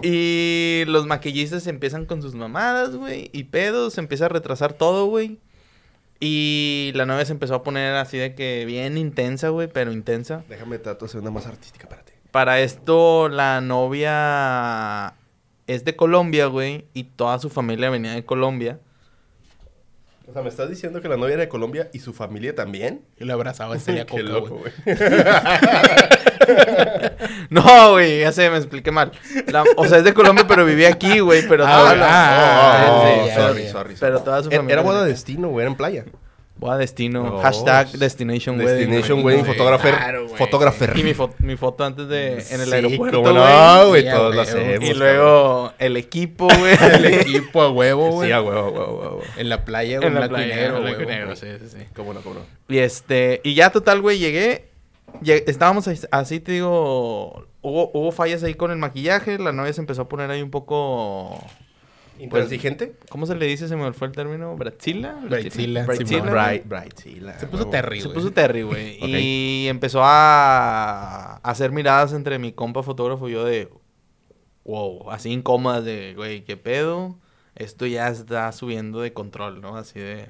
[0.03, 3.29] Y los maquillistas empiezan con sus mamadas, güey.
[3.33, 5.39] Y pedos, se empieza a retrasar todo, güey.
[6.19, 10.43] Y la novia se empezó a poner así de que bien intensa, güey, pero intensa.
[10.49, 12.13] Déjame trato de hacer una más artística para ti.
[12.31, 15.15] Para esto, la novia
[15.67, 16.85] es de Colombia, güey.
[16.93, 18.79] Y toda su familia venía de Colombia.
[20.27, 23.01] O sea, ¿me estás diciendo que la novia era de Colombia y su familia también?
[23.17, 24.71] Yo lo abrazaba, sería Qué coca, loco, güey.
[27.49, 29.11] No, güey, ya sé, me expliqué mal.
[29.47, 31.47] La- o sea, es de Colombia, pero vivía aquí, güey.
[31.47, 34.73] Pero toda la- sorry, Pero toda su Era- familia.
[34.73, 35.63] Era boda de destino, güey.
[35.63, 36.05] Era en playa.
[36.61, 37.37] Boda destino.
[37.37, 37.89] Oh, hashtag.
[37.93, 38.91] Destination Wedding.
[38.91, 39.25] Destination.
[39.25, 39.45] Wedding.
[39.45, 40.95] Claro, fotógrafer.
[40.95, 42.33] Y mi, fo- mi foto antes de...
[42.51, 44.07] En el Sí, aeropuerto, no, güey.
[44.07, 44.87] A Todos lo hacemos.
[44.87, 46.75] Y luego el equipo, güey.
[46.93, 48.29] El equipo a huevo, güey.
[48.29, 49.21] Sí, a huevo, a huevo, a huevo.
[49.37, 50.07] En la playa, güey.
[50.09, 50.55] en la playa.
[50.55, 51.85] negro, blanco y negro, sí, sí, sí.
[51.95, 52.41] Cómo no, cómo no.
[52.69, 53.41] Y este...
[53.43, 54.69] Y ya total, güey, llegué.
[55.23, 57.47] Lle- Estábamos as- así, te digo...
[57.63, 59.39] Hubo, hubo fallas ahí con el maquillaje.
[59.39, 61.43] La novia se empezó a poner ahí un poco...
[62.23, 62.95] ¿Intransigente?
[63.09, 63.67] ¿Cómo se le dice?
[63.67, 64.55] Se me fue el término.
[64.55, 65.15] ¿Bratzilla?
[65.27, 66.29] Brightzilla, Brightzilla, Simón.
[66.29, 66.31] güey.
[66.59, 67.15] Bright, bright, sí.
[67.19, 67.67] la- Se puso.
[67.67, 68.15] Terry, Se güey.
[68.15, 68.97] puso Terry, güey.
[69.01, 73.69] Y empezó a hacer miradas entre mi compa fotógrafo y yo de...
[74.63, 77.17] Wow, así incómodas de, güey, ¿qué pedo?
[77.55, 79.75] Esto ya está subiendo de control, ¿no?
[79.75, 80.29] Así de...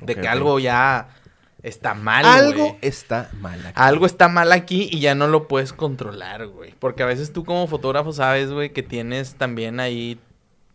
[0.00, 1.08] De que algo ya
[1.64, 3.72] está mal, Algo está mal aquí.
[3.74, 6.72] Algo está mal aquí y ya no lo puedes controlar, güey.
[6.78, 10.20] Porque a veces tú como fotógrafo sabes, güey, que tienes también ahí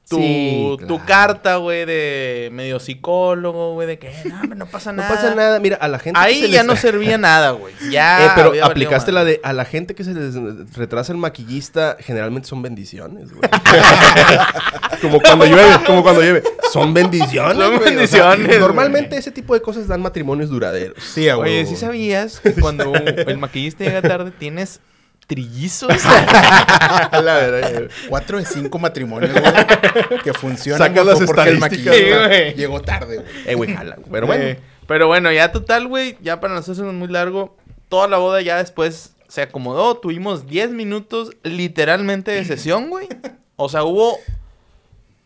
[0.09, 4.11] tu, Sí, tu carta, güey, de medio psicólogo, güey, de que
[4.47, 5.15] no, no pasa No nada.
[5.15, 5.59] pasa nada.
[5.59, 7.73] Mira, a la gente que Ahí se ya les- no servía nada, güey.
[7.89, 8.25] Ya.
[8.25, 10.35] Eh, pero había valido aplicaste la de a la gente que se les
[10.75, 13.49] retrasa el maquillista, generalmente son bendiciones, güey.
[15.01, 16.43] como cuando llueve, como cuando llueve.
[16.71, 17.57] Son bendiciones.
[17.57, 19.19] Son güey, o sea, bendiciones, normalmente güey.
[19.19, 20.97] ese tipo de cosas dan matrimonios duraderos.
[21.03, 21.43] Sí, a huevo.
[21.51, 21.81] Oye, ¿sí güey.
[21.81, 24.79] sabías que cuando el maquillista llega tarde tienes
[25.26, 25.89] trillizos?
[27.11, 27.74] la verdad.
[27.74, 27.89] güey.
[28.09, 30.88] Cuatro de cinco matrimonios, güey, que funcionan.
[30.88, 33.28] Saca las porque el maquillista Sí, llegó tarde, güey.
[33.45, 33.97] Eh, güey, jala.
[34.11, 34.43] Pero bueno.
[34.43, 37.55] Eh, pero bueno, ya total, güey, ya para nosotros es muy largo.
[37.89, 43.07] Toda la boda ya después se acomodó, tuvimos 10 minutos literalmente de sesión, güey.
[43.55, 44.19] O sea, hubo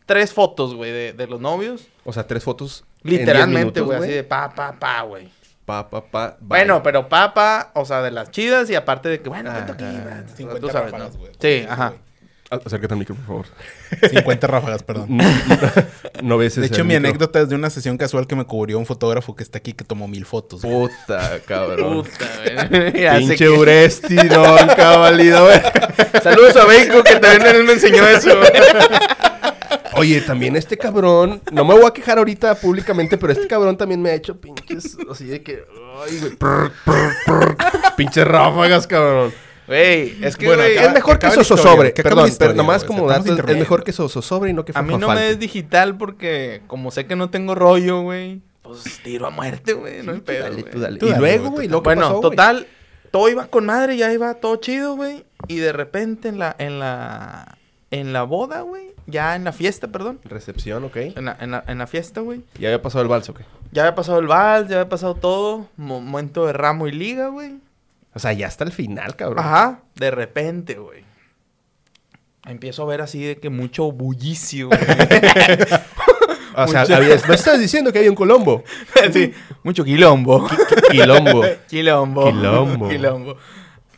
[0.06, 1.88] tres fotos, güey, de, de los novios.
[2.06, 2.84] O sea, tres fotos.
[3.04, 5.30] en 10 Literalmente, güey, así de pa, pa, pa, güey.
[5.68, 6.28] Pa, pa, pa.
[6.40, 6.48] bye.
[6.48, 9.84] Bueno, pero papa, o sea, de las chidas y aparte de que, bueno, Ah, aquí,
[9.84, 11.20] ah, va, 50 tú sabes, ráfagas, ¿no?
[11.20, 11.32] güey.
[11.42, 11.94] Sí, ajá.
[12.50, 13.46] Ah, Acércate al micro, por favor.
[14.10, 15.08] 50 ráfagas, perdón.
[15.18, 15.26] No,
[16.24, 17.10] no ves De hecho, mi micro.
[17.10, 19.84] anécdota es de una sesión casual que me cubrió un fotógrafo que está aquí que
[19.84, 20.62] tomó mil fotos.
[20.62, 20.88] güey.
[20.88, 22.04] Puta, cabrón.
[22.04, 22.70] Puta,
[23.18, 25.60] Pinche que- Uresti, nunca ha valido, güey.
[26.24, 28.52] Saludos a Beico que también él me enseñó eso, güey.
[29.94, 34.02] Oye, también este cabrón, no me voy a quejar ahorita públicamente, pero este cabrón también
[34.02, 35.64] me ha hecho pinches, así de que,
[36.06, 37.58] ay, güey, prr, prr, prr,
[37.96, 39.34] pinches ráfagas, cabrón.
[39.68, 41.44] Güey, es que, Bueno, acaba- es mejor que que acabe
[42.04, 44.72] perdón, historia, pero nomás güey, como dato, es- mejor que soso sobre y no que
[44.74, 49.02] a mí no me es digital porque como sé que no tengo rollo, güey, pues
[49.04, 51.00] tiro a muerte, güey, no hay pedo, Dale, tú dale.
[51.00, 52.68] Tú Y dale, luego, güey, lo que Bueno, pasó, total,
[53.12, 56.80] todo iba con madre, ya iba todo chido, güey, y de repente en la en
[56.80, 57.57] la
[57.92, 60.96] en la boda, güey, ya en la fiesta, perdón, Recepción, ok.
[60.98, 63.42] en la, en la, en la fiesta, güey, Ya había pasado el balso, ok.
[63.72, 67.28] ya había pasado el vals, ya había pasado todo, mo- momento de ramo y liga,
[67.28, 67.56] güey.
[68.14, 69.40] O sea, ya hasta el final, cabrón.
[69.46, 71.06] Ajá, de repente, güey.
[72.46, 74.80] Empiezo a ver así de que mucho bullicio, güey.
[76.60, 78.64] O sea, había- me estás diciendo que hay un Colombo.
[79.14, 79.32] Sí,
[79.64, 80.48] mucho quilombo.
[80.92, 81.44] Quilombo.
[81.68, 82.26] quilombo.
[82.32, 82.90] Quilombo.
[82.90, 83.38] Quilombo.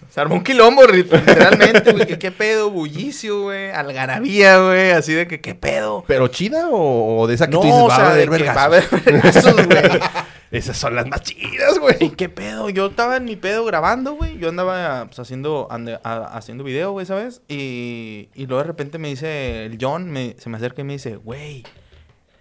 [0.10, 2.08] Se armó un quilombo, literalmente, güey.
[2.08, 2.72] que ¿Qué pedo?
[2.72, 3.70] Bullicio, güey.
[3.72, 4.92] Algarabía, güey.
[4.92, 6.04] Así de que, ¿qué pedo?
[6.08, 8.24] ¿Pero chida o, o de esa que No, tú dices, o va sea, a haber
[8.26, 8.58] que vergazos"?
[8.58, 10.00] va a haber vergazos, güey.
[10.52, 12.10] Esas son las más chidas, ¿Y güey.
[12.18, 12.72] qué pedo?
[12.72, 14.40] Yo estaba en mi pedo grabando, güey.
[14.40, 17.44] Yo andaba pues, haciendo, ande- a- haciendo video, güey, ¿sabes?
[17.48, 20.94] Y, y luego de repente me dice el John, me- se me acerca y me
[20.94, 21.64] dice, güey,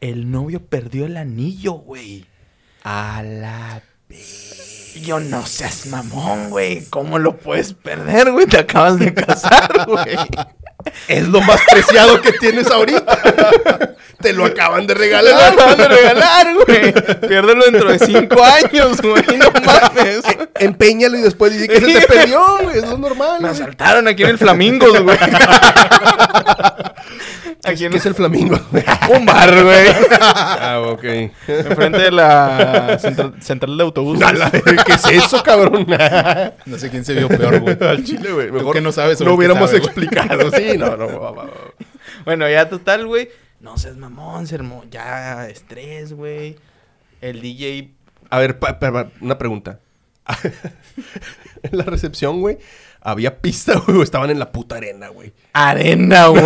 [0.00, 2.24] el novio perdió el anillo, güey.
[2.82, 3.82] A la...
[4.94, 6.84] Y yo, no seas mamón, güey.
[6.90, 8.46] ¿Cómo lo puedes perder, güey?
[8.46, 10.16] Te acabas de casar, güey.
[11.08, 13.18] Es lo más preciado que tienes ahorita.
[14.20, 15.52] Te lo acaban de Te lo regalar.
[15.52, 16.92] acaban de regalar, güey.
[17.28, 19.22] Piérdelo dentro de cinco años, güey.
[19.38, 20.22] No mames.
[20.58, 22.78] Empeñalo y después dice que se te perdió, güey.
[22.78, 23.40] Es lo normal.
[23.40, 25.18] Me asaltaron aquí en el Flamingos, güey.
[27.64, 28.58] Aquí en ¿Qué es el flamingo?
[29.10, 29.88] un bar, güey.
[30.20, 31.04] ah, ok.
[31.48, 34.26] Enfrente de la central, central de autobuses.
[34.26, 35.86] A la verga, ¿Qué es eso, cabrón?
[36.66, 37.76] No sé quién se vio peor, güey.
[37.88, 38.50] Al chile, güey.
[38.50, 40.50] Mejor que no sabes qué hubiéramos sabe, explicado.
[40.52, 41.06] Sí, no, no.
[41.20, 41.50] va, va, va.
[42.24, 43.28] Bueno, ya total, güey.
[43.60, 46.56] No seas mamón, se armó ya estrés, güey.
[47.20, 47.90] El DJ.
[48.30, 49.80] A ver, pa- pa- pa- una pregunta.
[51.62, 52.58] en la recepción, güey,
[53.00, 55.32] había pista, güey, o estaban en la puta arena, güey.
[55.54, 56.44] Arena, güey.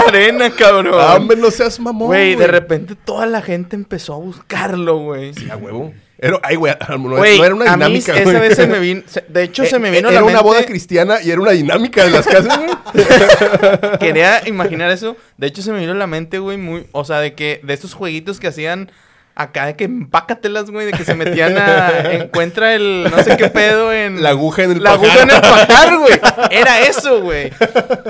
[0.00, 0.94] Arena, cabrón.
[0.94, 5.32] Ah, hombre, no seas mamón, Güey, de repente toda la gente empezó a buscarlo, güey.
[5.50, 5.92] A huevo.
[6.16, 8.78] Era, ay, güey, no, Güey, no era una a mí dinámica, esa vez se me
[8.80, 9.02] vino...
[9.28, 12.04] de hecho, se me vino a Era la una boda cristiana y era una dinámica
[12.04, 12.70] de las casas, güey.
[13.98, 15.16] Quería imaginar eso.
[15.36, 16.86] De hecho, se me vino a la mente, güey, muy...
[16.92, 17.60] O sea, de que...
[17.64, 18.90] De estos jueguitos que hacían...
[19.36, 21.90] Acá de que empácatelas, güey, de que se metían a...
[22.12, 23.08] Encuentra el...
[23.10, 24.22] No sé qué pedo en...
[24.22, 25.06] La aguja en el La pajar.
[25.06, 26.20] aguja en el pajar, güey.
[26.50, 27.50] Era eso, güey.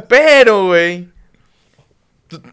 [0.09, 1.09] Pero, güey.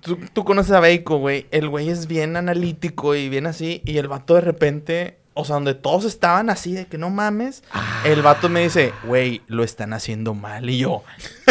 [0.02, 1.46] Tú, tú- tú conoces a Beiko, güey.
[1.52, 3.82] El güey es bien analítico y bien así.
[3.86, 7.64] Y el vato de repente, o sea, donde todos estaban así de que no mames,
[8.06, 10.70] el vato me dice, güey, lo están haciendo mal.
[10.70, 11.04] Y yo,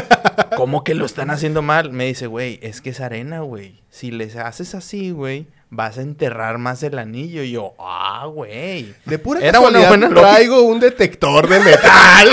[0.57, 1.91] ¿cómo que lo están haciendo mal?
[1.93, 3.81] Me dice, güey, es que es arena, güey.
[3.91, 7.43] Si les haces así, güey, vas a enterrar más el anillo.
[7.43, 8.95] Y yo, ah, güey.
[9.07, 10.31] De pura Era una casualidad, buena lógica.
[10.33, 12.29] traigo un detector de metal.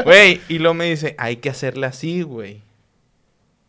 [0.04, 2.62] Güey, y luego me dice, hay que hacerle así, güey.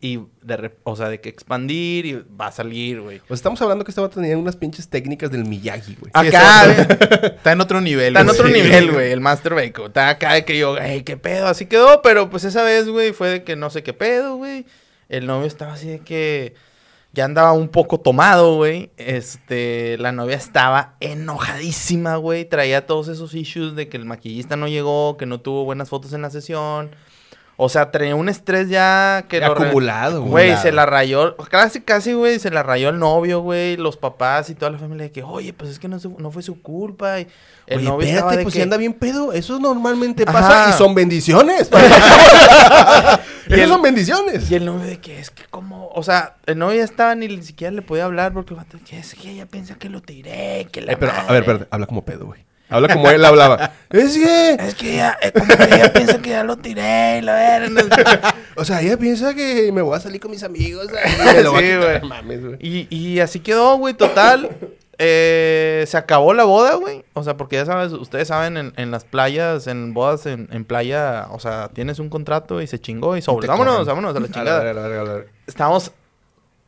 [0.04, 3.20] Y de rep- o sea, de que expandir y va a salir, güey.
[3.28, 6.10] Pues estamos hablando que este vato tenía unas pinches técnicas del Miyagi, güey.
[6.12, 6.64] Acá,
[7.36, 8.08] Está en otro nivel.
[8.08, 8.52] está en otro Sí.
[8.52, 9.86] nivel, güey, el Master Bacon.
[9.86, 13.12] Está acá de que yo, hey, qué pedo, así quedó, pero pues esa vez, güey,
[13.12, 14.66] fue de que no sé qué pedo, güey.
[15.08, 16.54] El novio estaba así de que
[17.12, 18.90] ya andaba un poco tomado, güey.
[18.96, 22.44] Este, la novia estaba enojadísima, güey.
[22.44, 26.12] Traía todos esos issues de que el maquillista no llegó, que no tuvo buenas fotos
[26.12, 26.90] en la sesión.
[27.58, 30.48] O sea, traía un estrés ya que lo Acumulado, güey.
[30.50, 34.48] Güey, se la rayó, casi, casi, güey, se la rayó el novio, güey, los papás
[34.50, 36.60] y toda la familia de que, oye, pues es que no, se- no fue su
[36.62, 37.20] culpa.
[37.20, 37.28] Y
[37.66, 40.32] el Oye, novio espérate, de pues que, si anda bien pedo, eso normalmente Ajá.
[40.40, 41.68] pasa y son bendiciones.
[43.48, 44.50] Y el- son bendiciones.
[44.50, 47.42] Y el novio de que es que como, o sea, el novio ya estaba ni
[47.42, 50.68] siquiera le podía hablar porque el vato, que es que ella piensa que lo tiré,
[50.72, 51.32] que la Eh, pero, a madre".
[51.32, 52.44] ver, espérate, habla como pedo, güey.
[52.72, 53.72] Habla como él hablaba.
[53.90, 57.22] es que, Es que ella, es como que ella piensa que ya lo tiré, y
[57.22, 58.34] la verga.
[58.56, 60.86] o sea, ella piensa que me voy a salir con mis amigos.
[60.88, 61.82] y me lo va a Sí, quitar.
[61.82, 62.00] güey.
[62.00, 62.56] No mames, güey.
[62.60, 64.50] Y, y así quedó, güey, total.
[64.98, 67.04] eh, se acabó la boda, güey.
[67.14, 70.64] O sea, porque ya sabes, ustedes saben, en, en las playas, en bodas en, en
[70.64, 73.48] playa, o sea, tienes un contrato y se chingó y sobre.
[73.48, 74.60] Vámonos, vámonos a la A chingada.
[74.60, 75.30] a verga, a la verga.
[75.46, 75.90] Estamos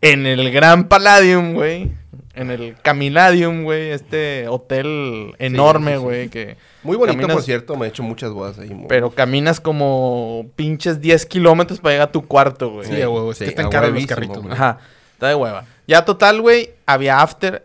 [0.01, 1.93] en el Gran Palladium, güey.
[2.37, 3.91] En el Caminadium, güey.
[3.91, 6.03] Este hotel enorme, sí, sí.
[6.05, 6.29] güey.
[6.29, 7.77] Que Muy bonito, caminas- por cierto.
[7.77, 8.71] Me he hecho muchas bodas ahí.
[8.71, 12.87] muy- Pero caminas como pinches 10 kilómetros para llegar a tu cuarto, güey.
[12.89, 13.31] Sí, huevo.
[13.33, 14.49] Es Sí, que están a caros los carritos, güey.
[14.49, 14.55] güey.
[14.55, 14.79] Ajá,
[15.13, 15.65] está de hueva.
[15.87, 17.65] Ya total, güey, había after.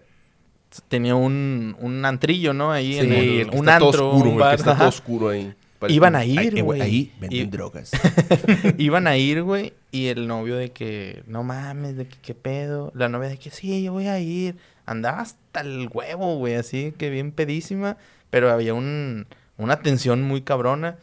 [0.87, 2.71] Tenía un, un antrillo, ¿no?
[2.71, 4.61] Ahí Sí, en el, el que un está todo antro, oscuro, un el bar, que
[4.61, 5.53] está todo oscuro ahí.
[5.79, 6.81] Parece- Iban a ir, güey.
[6.81, 7.91] Ahí venden Y- drogas.
[8.77, 12.91] Iban a ir, güey, y el novio de que, no mames, de que qué pedo.
[12.95, 14.57] La novia de que sí, yo voy a ir.
[14.85, 17.95] Andaba hasta el huevo, güey, así que bien pedísima.
[18.29, 19.25] Pero había un,
[19.57, 20.97] una tensión muy cabrona.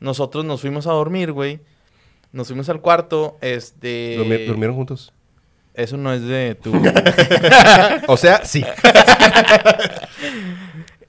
[0.00, 1.60] Nosotros nos fuimos a dormir, güey.
[2.32, 4.18] Nos fuimos al cuarto, este...
[4.18, 5.12] Durmi- ¿Durmieron juntos?
[5.72, 6.72] Eso no es de tu...
[8.08, 8.64] O sea, sí.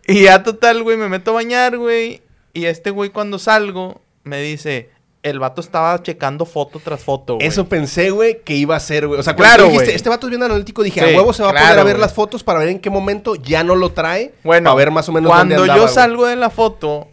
[0.08, 2.22] Y ya total, güey, me meto a bañar, güey.
[2.56, 4.90] Y este güey cuando salgo me dice,
[5.24, 7.46] el vato estaba checando foto tras foto, güey.
[7.48, 9.20] Eso pensé, güey, que iba a ser, güey.
[9.20, 9.96] O sea, Claro, dijiste, güey.
[9.96, 11.96] este vato es bien analítico, dije, Sí, a huevo se va a poner a ver
[11.96, 12.02] güey.
[12.02, 14.34] las fotos para ver en qué momento ya no lo trae.
[14.44, 15.94] Bueno, para ver más o menos cuando dónde yo andaba, güey.
[15.94, 17.08] salgo de la foto,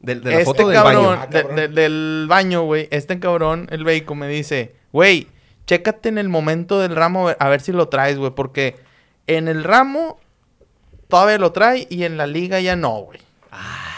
[0.00, 1.20] De, de la este foto del cabrón, baño.
[1.20, 1.56] Ah, de- cabrón.
[1.56, 5.26] de- del baño, güey, este cabrón, el bacon, me dice, güey,
[5.66, 8.76] chécate en el momento del ramo a ver, a ver si lo traes, güey, porque
[9.26, 10.18] en el ramo
[11.08, 13.18] todavía lo trae y en la liga ya no, güey.
[13.52, 13.89] Ah,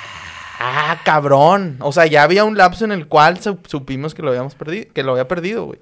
[1.05, 1.77] cabrón.
[1.81, 4.87] O sea, ya había un lapso en el cual su- supimos que lo habíamos perdido,
[4.93, 5.79] que lo había perdido, güey.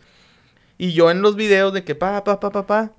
[0.79, 2.91] Y yo en los videos de que pa, pa, pa, pa, pa.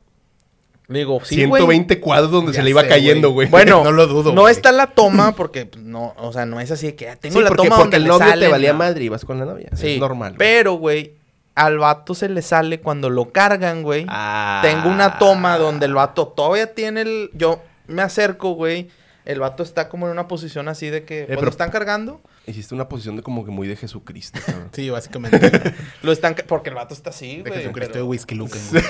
[0.87, 1.61] Le digo, sí, güey.
[1.61, 3.47] 120 cuadros donde Ya se le iba sé, cayendo, güey.
[3.47, 6.69] Bueno, No lo dudo, No está la toma porque, pues, no, o sea, no es
[6.69, 8.45] así de que ah, tengo Sí, la porque, toma porque donde el le novio sale,
[8.45, 8.79] te valía ¿no?
[8.79, 9.69] madre y vas con la novia.
[9.73, 10.35] Sí, Es normal.
[10.37, 11.15] Pero, güey,
[11.55, 14.05] al vato se le sale cuando lo cargan, güey.
[14.09, 14.59] Ah.
[14.63, 17.29] Tengo una toma donde el vato todavía tiene el...
[17.33, 18.89] Yo me acerco, güey.
[19.25, 21.25] El vato está como en una posición así de que...
[21.25, 24.69] cuando Eh, pero- están cargando, Hiciste una posición de como que muy de Jesucristo, cabrón.
[24.71, 25.75] Sí, básicamente.
[26.01, 26.35] lo están...
[26.47, 27.61] Porque el vato está así, de güey.
[27.61, 28.49] Jesucristo de Whisky güey.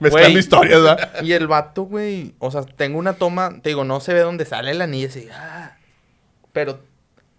[0.00, 1.22] Mezclando historias, ¿verdad?
[1.22, 4.46] Y el vato, güey, o sea, tengo una toma, te digo, no se ve dónde
[4.46, 5.76] sale el anillo, así, ah,
[6.52, 6.80] pero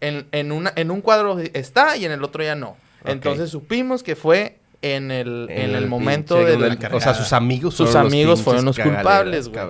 [0.01, 2.77] en, en, una, en un cuadro está y en el otro ya no.
[3.05, 6.77] Entonces supimos que fue en el, en el, momento de la.
[6.91, 9.63] O sea, sus amigos Sus fueron los amigos fueron los culpables, güey.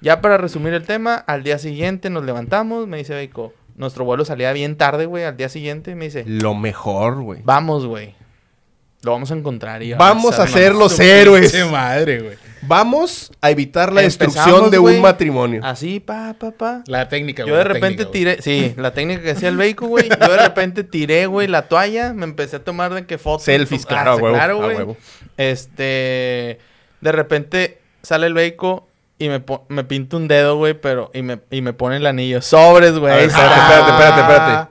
[0.00, 4.24] Ya para resumir el tema, al día siguiente nos levantamos, me dice Beiko, nuestro vuelo
[4.24, 7.40] salía bien tarde, güey, al día siguiente, me dice, Lo mejor, güey.
[7.44, 8.14] vamos, güey,
[9.02, 9.82] lo vamos a encontrar.
[9.82, 11.54] y Vamos a ser los héroes.
[11.70, 12.36] madre, güey.
[12.62, 15.62] Vamos a evitar la Empezamos, destrucción de güey, un matrimonio.
[15.64, 16.82] Así, pa, pa, pa.
[16.86, 17.58] La técnica, Yo güey.
[17.58, 18.42] de la repente técnica, güey.
[18.42, 20.08] tiré, sí, la técnica que hacía el Bacon, güey.
[20.10, 23.44] Yo de repente tiré, güey, la toalla, me empecé a tomar de que fotos.
[23.44, 24.96] Selfies, Ah, claro, huevo, claro, güey.
[25.38, 26.58] Este,
[27.00, 28.82] de repente sale el Bacon
[29.20, 32.40] y me, me pinta un dedo, güey, pero, y me, y me pone el anillo.
[32.40, 33.26] Sobres, güey.
[33.26, 34.69] Espérate, espérate, espérate, espérate.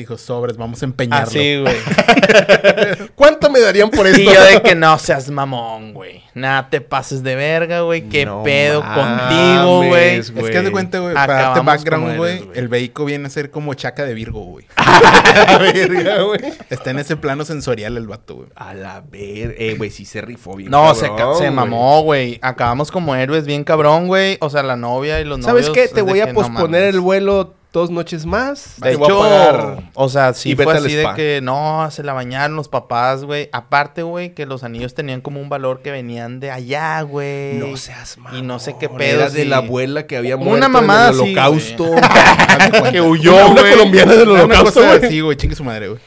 [0.00, 1.28] Dijo, sobres, vamos a empeñarlo.
[1.28, 1.76] Así, güey.
[3.14, 4.18] ¿Cuánto me darían por esto?
[4.18, 6.22] Y yo de que no seas mamón, güey.
[6.34, 8.08] Nada, te pases de verga, güey.
[8.08, 10.16] ¿Qué No pedo mames, contigo, güey?
[10.16, 13.30] Es que haz de cuenta, güey, para darte Acabamos background, güey, el vehículo viene a
[13.30, 14.64] ser como chaca de Virgo, güey.
[14.76, 16.40] A verga, güey.
[16.70, 18.48] Está en ese plano sensorial el vato, güey.
[18.56, 20.70] A la ver, eh, güey, sí se rifó bien.
[20.70, 22.38] No, se, mamó, güey.
[22.40, 24.38] Acabamos como héroes bien cabrón, güey.
[24.40, 25.74] O sea, la novia y los ¿Sabes novios.
[25.74, 25.84] qué?
[25.84, 28.74] es Te voy a no posponer el vuelo dos noches más.
[28.78, 29.82] De te voy a hecho, pagar.
[29.94, 33.48] o sea, sí y fue así de que no, se la bañaron los papás, güey.
[33.52, 37.54] Aparte, güey, que los anillos tenían como un valor que venían de allá, güey.
[37.54, 38.36] No seas malo.
[38.38, 39.20] Y no sé qué pedo.
[39.20, 41.84] Era de la abuela que había Una muerto mamada en el holocausto.
[41.90, 42.92] De cuenta.
[42.92, 43.72] Que huyó, Una- una güey.
[43.74, 45.04] colombiana del Una holocausto, cosa güey.
[45.06, 46.00] así, güey, chingue su madre, güey.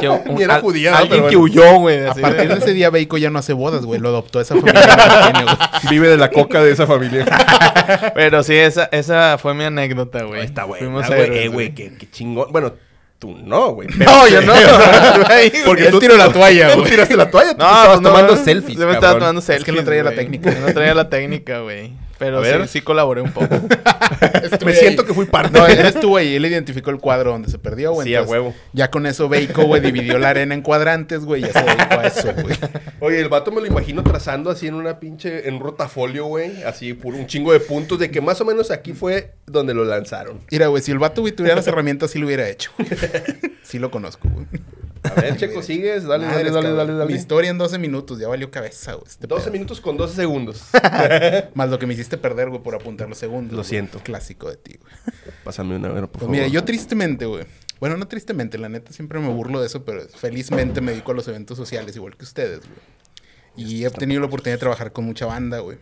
[0.00, 0.96] Que un- Ni era al- judía.
[0.96, 1.52] Alguien Pero que bueno.
[1.62, 2.06] huyó, güey.
[2.06, 4.00] A partir de- ese día, Bacon ya no hace bodas, güey.
[4.00, 5.56] Lo adoptó esa familia que tiene, güey.
[5.90, 7.24] Vive de la coca de esa familia.
[8.14, 10.42] Pero sí, esa, esa fue mi anécdota, güey.
[10.42, 10.84] Está bueno.
[10.86, 12.50] Fuimos güey, héroes, eh, güey, qué, qué chingón.
[12.52, 12.72] Bueno,
[13.18, 13.88] tú no, güey.
[13.98, 14.54] No, yo no.
[15.66, 16.90] Porque Él tú tiró la toalla, Tú güey.
[16.90, 18.78] tiraste la toalla, tú No, te estabas pues no, tomando no, selfies.
[18.78, 19.64] Yo me estaba tomando selfies.
[19.64, 20.50] que no traía la técnica.
[20.66, 21.92] No traía la técnica, güey.
[22.20, 22.68] Pero A ver.
[22.68, 23.48] sí, sí colaboré un poco.
[24.66, 25.58] Me siento que fui parte.
[25.58, 28.06] No, él estuvo ahí, él identificó el cuadro donde se perdió, güey.
[28.06, 28.54] Sí, a huevo.
[28.74, 31.94] Ya con eso Bacon, güey, dividió la arena en cuadrantes, güey, y ya se dedicó
[31.98, 32.56] a eso, güey.
[33.00, 36.62] Oye, el vato me lo imagino trazando así en una pinche, en un rotafolio, güey.
[36.64, 39.86] Así, por un chingo de puntos de que más o menos aquí fue donde lo
[39.86, 40.40] lanzaron.
[40.50, 42.70] Mira, güey, si el vato, güey, tuviera las herramientas, sí lo hubiera hecho.
[43.62, 44.46] Sí lo conozco, güey.
[45.02, 46.04] A ver, Checo, sigues.
[46.04, 47.12] Dale, dale, dale, dale, dale.
[47.12, 49.06] Mi historia en 12 minutos, ya valió cabeza, güey.
[49.08, 49.52] este 12 pedo.
[49.52, 50.62] minutos con 12 segundos.
[51.54, 53.52] Más lo que me hiciste perder, güey, por apuntar los segundos.
[53.52, 53.68] Lo güey.
[53.68, 53.98] siento.
[54.00, 54.92] Clásico de ti, güey.
[55.44, 56.30] Pásame una, por Pues favor.
[56.30, 57.44] mira, yo tristemente, güey.
[57.80, 61.14] Bueno, no tristemente, la neta siempre me burlo de eso, pero felizmente me dedico a
[61.14, 63.00] los eventos sociales, igual que ustedes, güey.
[63.56, 65.78] Y he tenido la oportunidad de trabajar con mucha banda, güey.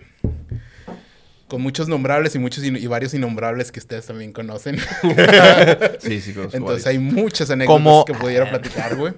[1.48, 4.76] Con muchos nombrables y muchos in- y varios innombrables que ustedes también conocen.
[6.00, 6.86] Sí, sí, conozco Entonces varios.
[6.86, 9.14] hay muchas anécdotas Como- que pudiera platicar, güey.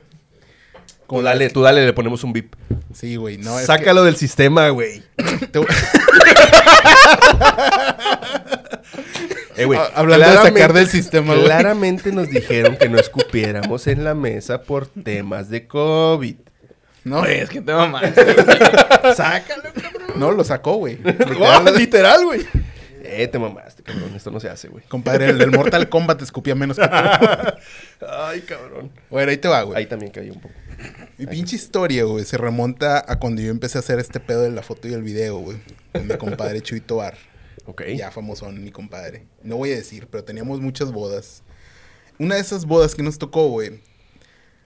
[1.09, 2.55] Tú dale, tú dale, le ponemos un bip.
[2.95, 3.37] Sí, güey.
[3.37, 5.03] No, es Sácalo del sistema, güey.
[5.53, 5.61] que-
[9.57, 11.45] Eh, güey, Ah, hablando de sacar del sistema, güey.
[11.47, 16.37] Claramente nos dijeron que no escupiéramos en la mesa por temas de COVID.
[17.05, 18.05] no, Güey, es que te mamás.
[19.17, 20.00] Sácalo, cabrón.
[20.21, 20.97] No, lo sacó, güey.
[21.05, 22.47] Literal, literal, güey.
[23.03, 24.15] Eh, te mamaste, cabrón.
[24.15, 24.85] Esto no se hace, güey.
[24.85, 26.95] Compadre, el del Mortal Kombat escupía menos que tú.
[28.07, 28.93] Ay, cabrón.
[29.09, 29.79] Bueno, ahí te va, güey.
[29.79, 30.55] Ahí también cayó un poco.
[31.17, 34.51] Mi pinche historia, güey, se remonta a cuando yo empecé a hacer este pedo de
[34.51, 35.59] la foto y el video, güey.
[35.93, 37.17] Con mi compadre Chuy Tobar.
[37.65, 37.83] Ok.
[37.97, 39.27] Ya famosón, mi compadre.
[39.43, 41.43] No voy a decir, pero teníamos muchas bodas.
[42.19, 43.81] Una de esas bodas que nos tocó, güey.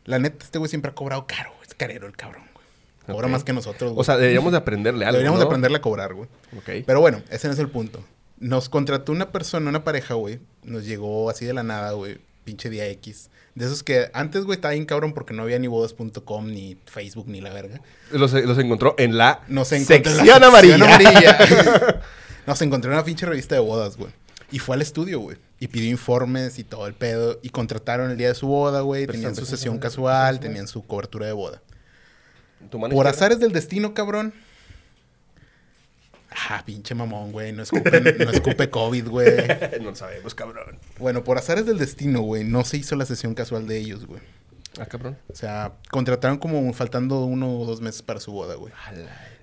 [0.04, 1.68] La neta, este güey siempre ha cobrado caro, güey.
[1.68, 2.53] Es carero el cabrón.
[3.06, 4.00] Cobra más que nosotros, güey.
[4.00, 5.46] O sea, deberíamos de aprenderle algo, Deberíamos ¿no?
[5.46, 6.28] aprenderle a cobrar, güey.
[6.56, 6.84] Ok.
[6.86, 8.02] Pero bueno, ese no es el punto.
[8.38, 10.40] Nos contrató una persona, una pareja, güey.
[10.62, 12.18] Nos llegó así de la nada, güey.
[12.44, 13.30] Pinche día X.
[13.54, 17.28] De esos que antes, güey, estaba bien cabrón porque no había ni bodas.com, ni Facebook,
[17.28, 17.80] ni la verga.
[18.10, 20.74] Los, los encontró en la Nos encontró en la sección amarilla.
[20.74, 22.00] amarilla.
[22.46, 24.10] Nos encontró en una pinche revista de bodas, güey.
[24.50, 25.36] Y fue al estudio, güey.
[25.60, 27.38] Y pidió informes y todo el pedo.
[27.42, 29.06] Y contrataron el día de su boda, güey.
[29.06, 31.62] Tenían su sesión casual, tenían su cobertura de boda.
[32.70, 33.10] Tu mano Por izquierda.
[33.10, 34.32] azares del destino, cabrón.
[36.48, 37.52] Ah, pinche mamón, güey.
[37.52, 39.28] No escupe, no escupe COVID, güey.
[39.82, 40.78] no sabemos, cabrón.
[40.98, 42.42] Bueno, por azares del destino, güey.
[42.44, 44.20] No se hizo la sesión casual de ellos, güey.
[44.80, 45.16] Ah, cabrón.
[45.32, 48.72] O sea, contrataron como faltando uno o dos meses para su boda, güey.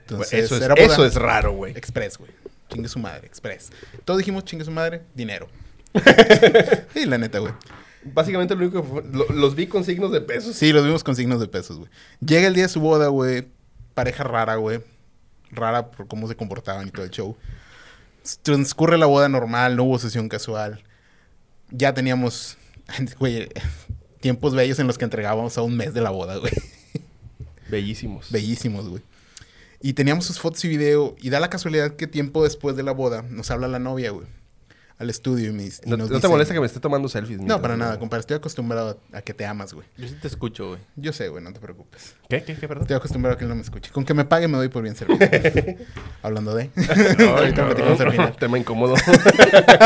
[0.01, 1.71] Entonces, eso, es, era boda- eso es raro, güey.
[1.77, 2.31] Express, güey.
[2.69, 3.69] Chingue su madre, Express.
[4.03, 5.47] Todos dijimos chingue su madre, dinero.
[6.93, 7.53] sí, la neta, güey.
[8.03, 10.55] Básicamente lo único que fue- lo- los vi con signos de pesos.
[10.55, 11.89] Sí, los vimos con signos de pesos, güey.
[12.19, 13.47] Llega el día de su boda, güey.
[13.93, 14.81] Pareja rara, güey.
[15.51, 17.37] Rara por cómo se comportaban y todo el show.
[18.43, 20.83] Transcurre la boda normal, no hubo sesión casual.
[21.69, 22.57] Ya teníamos,
[23.19, 23.49] güey,
[24.19, 26.51] tiempos bellos en los que entregábamos a un mes de la boda, güey.
[27.69, 28.31] Bellísimos.
[28.31, 29.01] Bellísimos, güey.
[29.81, 31.15] Y teníamos sus fotos y video.
[31.21, 34.27] Y da la casualidad que tiempo después de la boda nos habla la novia, güey.
[35.01, 37.09] Al estudio y, me, y ¿No, nos no te dice- molesta que me esté tomando
[37.09, 37.39] selfies?
[37.41, 38.19] No, para nada, compadre.
[38.19, 39.87] Estoy acostumbrado a, a que te amas, güey.
[39.97, 40.79] Yo sí te escucho, güey.
[40.95, 42.13] Yo sé, güey, no te preocupes.
[42.29, 42.43] ¿Qué?
[42.43, 42.53] ¿Qué?
[42.55, 42.67] ¿Qué?
[42.67, 42.83] Perdón.
[42.83, 43.89] Estoy acostumbrado a que él no me escuche.
[43.91, 45.17] Con que me pague me doy por bien servido.
[46.21, 46.69] Hablando de...
[46.75, 48.35] Ay, Ahorita platicamos al final.
[48.37, 48.93] Tema incómodo.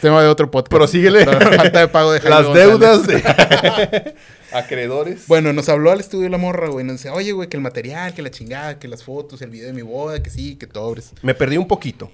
[0.00, 0.70] Tema de otro podcast.
[0.72, 1.24] Prosíguele.
[1.26, 2.80] Falta de pago de Jaime Las González.
[2.80, 4.14] deudas de
[4.52, 5.26] acreedores.
[5.26, 6.84] Bueno, nos habló al estudio la morra, güey.
[6.84, 9.66] Nos decía, oye, güey, que el material, que la chingada, que las fotos, el video
[9.66, 11.12] de mi boda, que sí, que sobres.
[11.22, 12.10] Me perdí un poquito.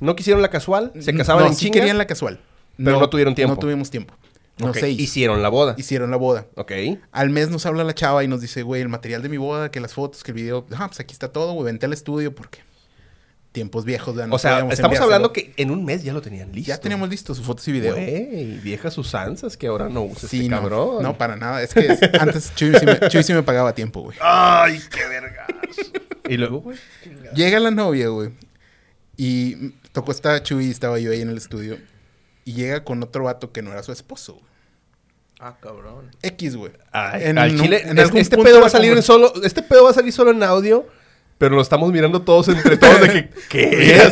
[0.00, 1.74] No quisieron la casual, se casaban no, en sí chinga.
[1.80, 2.40] querían la casual.
[2.76, 3.54] Pero no tuvieron tiempo.
[3.54, 4.14] No tuvimos tiempo.
[4.58, 4.90] No sé.
[4.90, 5.74] Hicieron la boda.
[5.78, 6.46] Hicieron la boda.
[6.56, 6.72] Ok.
[7.12, 9.70] Al mes nos habla la chava y nos dice, güey, el material de mi boda,
[9.70, 10.66] que las fotos, que el video.
[10.76, 11.66] Ah, pues aquí está todo, güey.
[11.66, 12.58] Vente al estudio porque
[13.52, 16.52] tiempos viejos, ya no o sea, estamos hablando que en un mes ya lo tenían
[16.52, 16.68] listo.
[16.68, 17.94] Ya teníamos listo sus fotos y video.
[17.94, 21.02] Güey, viejas usanzas que ahora no usa Sí, este no, cabrón.
[21.02, 21.62] no, para nada.
[21.62, 24.16] Es que es- antes Chuy sí, me, Chuy sí me pagaba tiempo, güey.
[24.20, 25.48] Ay, qué vergas.
[26.28, 26.78] y luego, güey.
[27.34, 28.30] Llega la novia, güey.
[29.16, 31.78] Y tocó esta Chuy, estaba yo ahí en el estudio.
[32.44, 34.44] Y llega con otro vato que no era su esposo, güey.
[35.40, 36.10] Ah, cabrón.
[36.22, 36.72] X, güey.
[36.92, 39.32] Ay, En al chile, en es- algún este punto pedo va a salir en solo,
[39.44, 40.86] este pedo va a salir solo en audio,
[41.36, 44.10] pero lo estamos mirando todos entre todos de que, ¿qué?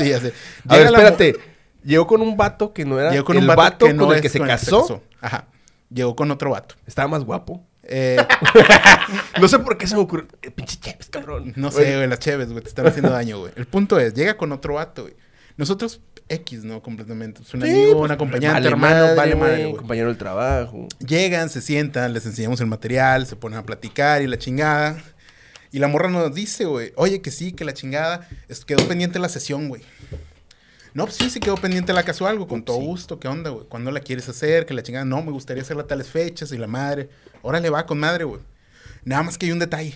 [0.00, 0.32] Sí, ya sé.
[0.66, 1.36] A ver, espérate.
[1.84, 4.06] Llegó con un vato que no era Llegó con el un vato, vato, que no
[4.06, 5.02] con el que se con casó.
[5.20, 5.46] Ajá.
[5.90, 6.74] Llegó con otro vato.
[6.86, 7.64] Estaba más guapo.
[7.88, 8.16] Eh,
[9.40, 10.28] No sé por qué se me ocurrió.
[10.42, 11.52] Eh, pinche Cheves, cabrón.
[11.56, 13.52] no sé, güey, las cheves, güey, te están haciendo daño, güey.
[13.56, 15.14] El punto es, llega con otro vato, güey.
[15.56, 16.82] Nosotros, X, ¿no?
[16.82, 17.42] Completamente.
[17.42, 19.76] Es un Sí, amigo, pues, un acompañante, vale hermano, madre, vale güey, madre, güey.
[19.76, 20.86] Compañero del trabajo.
[21.00, 25.02] Llegan, se sientan, les enseñamos el material, se ponen a platicar y la chingada.
[25.72, 29.18] Y la morra nos dice, güey, oye, que sí, que la chingada, es- quedó pendiente
[29.18, 29.82] la sesión, güey.
[30.98, 33.64] No, pues sí, sí quedó pendiente la casual, güey, con todo gusto, ¿qué onda, güey?
[33.68, 34.66] ¿Cuándo la quieres hacer?
[34.66, 37.08] Que la chingada, no, me gustaría hacerla a tales fechas y la madre.
[37.40, 38.40] Órale, va con madre, güey.
[39.04, 39.94] Nada más que hay un detalle.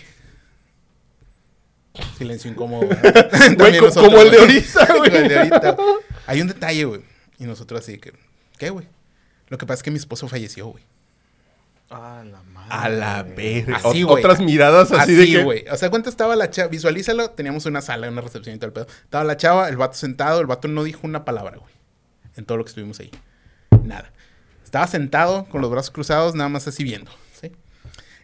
[2.17, 2.87] Silencio incómodo.
[3.95, 5.13] como el de ahorita, güey.
[5.13, 5.77] el de ahorita.
[6.25, 7.01] Hay un detalle, güey.
[7.37, 8.13] Y nosotros así que,
[8.57, 8.87] ¿qué, güey?
[9.49, 10.85] Lo que pasa es que mi esposo falleció, güey.
[11.93, 12.67] Ah, la madre.
[12.69, 13.77] A la verga.
[13.77, 14.23] Así, Ot- güey.
[14.23, 15.43] Otras miradas así, Así, de que.
[15.43, 15.65] güey.
[15.69, 16.69] O sea, ¿cuánto estaba la chava?
[16.69, 17.29] Visualízalo.
[17.31, 18.87] Teníamos una sala, una recepción y todo el pedo.
[19.03, 20.39] Estaba la chava, el vato sentado.
[20.41, 21.73] El vato no dijo una palabra, güey.
[22.35, 23.11] En todo lo que estuvimos ahí.
[23.83, 24.11] Nada.
[24.63, 27.11] Estaba sentado con los brazos cruzados, nada más así viendo.
[27.39, 27.51] ¿sí?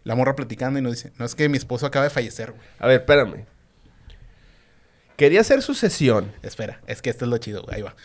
[0.03, 2.63] La morra platicando y nos dice, no, es que mi esposo acaba de fallecer, güey.
[2.79, 3.45] A ver, espérame.
[5.15, 6.31] Quería hacer su sesión.
[6.41, 7.75] Espera, es que esto es lo chido, güey.
[7.75, 7.95] Ahí va.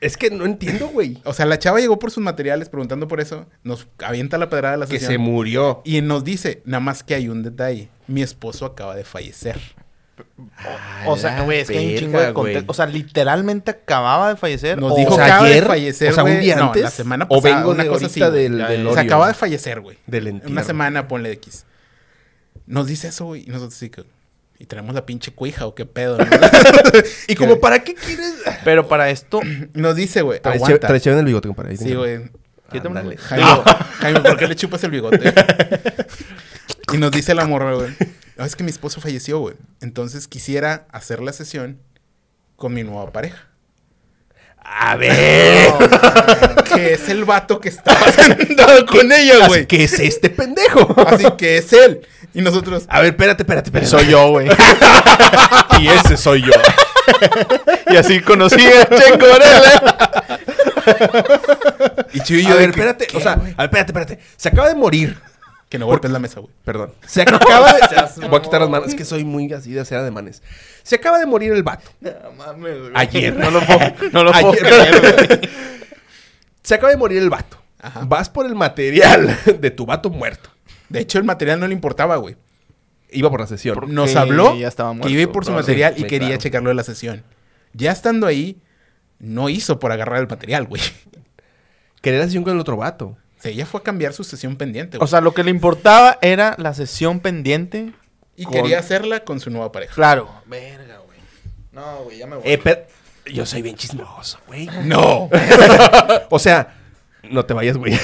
[0.00, 1.18] Es que no entiendo, güey.
[1.24, 3.46] O sea, la chava llegó por sus materiales preguntando por eso.
[3.64, 5.10] Nos avienta la pedrada de la Que sesión.
[5.12, 5.82] se murió.
[5.84, 7.88] Y nos dice, nada más que hay un detalle.
[8.06, 9.58] Mi esposo acaba de fallecer.
[11.06, 12.70] O sea, güey, es que hay un chingo de contexto.
[12.70, 14.78] O sea, literalmente acaba de fallecer.
[14.80, 16.42] Nos o- dijo o sea, acaba ayer, de fallecer, o sea, un güey.
[16.42, 18.66] día No, antes, la semana o pasada, vengo una de cosa así, del, del ya.
[18.68, 18.98] Se Oreo.
[19.00, 19.98] acaba de fallecer, güey.
[20.06, 20.64] Del Una entierro.
[20.64, 21.64] semana, ponle X.
[22.66, 23.44] Nos dice eso, güey.
[23.44, 24.04] Y nosotros sí que...
[24.60, 26.24] Y tenemos la pinche cuija o qué pedo, ¿no?
[27.28, 28.34] ¿Y como para qué quieres?
[28.64, 29.40] Pero para esto.
[29.74, 30.88] Nos dice, güey, aguanta.
[31.00, 31.70] chévere en el bigote, compadre.
[31.70, 32.30] Ahí Sí, güey.
[32.70, 33.62] Jaime,
[34.00, 35.32] Jaime, ¿por qué le chupas el bigote?
[36.92, 37.94] y nos dice la morra, güey.
[38.36, 39.56] No, es que mi esposo falleció, güey.
[39.80, 41.80] Entonces quisiera hacer la sesión
[42.56, 43.48] con mi nueva pareja.
[44.58, 45.72] A ver.
[46.68, 49.66] Que es el vato que estaba sentado con ella, güey.
[49.66, 50.94] ¿Qué es este pendejo?
[51.00, 52.06] Así que es él.
[52.34, 52.84] Y nosotros...
[52.88, 53.90] A ver, espérate, espérate, espérate.
[53.90, 54.48] Soy yo, güey.
[55.80, 56.52] Y ese soy yo.
[57.88, 60.38] y así conocí a Checo Varela.
[62.12, 63.06] Y Chuy y a yo de ver, espérate.
[63.06, 64.18] ¿qué, O sea, a ver, espérate, espérate.
[64.36, 65.16] Se acaba de morir.
[65.68, 66.52] Que no golpes la mesa, güey.
[66.64, 66.94] Perdón.
[67.06, 67.80] Se acaba de.
[68.28, 68.88] Voy a quitar las manos.
[68.88, 70.42] Es que soy muy así de hacer ademanes.
[70.82, 71.90] Se acaba de morir el vato.
[72.00, 72.92] No mames, güey.
[72.94, 73.36] Ayer.
[73.36, 73.80] No lo puedo,
[74.12, 74.62] no lo puedo Ayer.
[74.62, 75.50] creer.
[76.62, 77.58] Se acaba de morir el vato.
[77.80, 78.00] Ajá.
[78.04, 80.47] Vas por el material de tu vato muerto.
[80.88, 82.36] De hecho, el material no le importaba, güey.
[83.10, 83.78] Iba por la sesión.
[83.88, 86.42] Nos habló ya estaba que iba a ir por su material sí, y quería claro.
[86.42, 87.24] checarlo de la sesión.
[87.72, 88.60] Ya estando ahí,
[89.18, 90.82] no hizo por agarrar el material, güey.
[92.02, 93.16] Quería la sesión con el otro vato.
[93.38, 95.04] Sea, ella fue a cambiar su sesión pendiente, güey.
[95.04, 97.92] O sea, lo que le importaba era la sesión pendiente.
[98.36, 99.94] y con- quería hacerla con su nueva pareja.
[99.94, 100.28] Claro.
[100.46, 101.18] Verga, güey.
[101.72, 102.44] No, güey, ya me voy.
[102.44, 102.82] Eh, pero-
[103.26, 104.68] Yo soy bien chismoso, güey.
[104.84, 105.28] No.
[106.30, 106.74] O sea,
[107.30, 107.98] no te vayas, güey.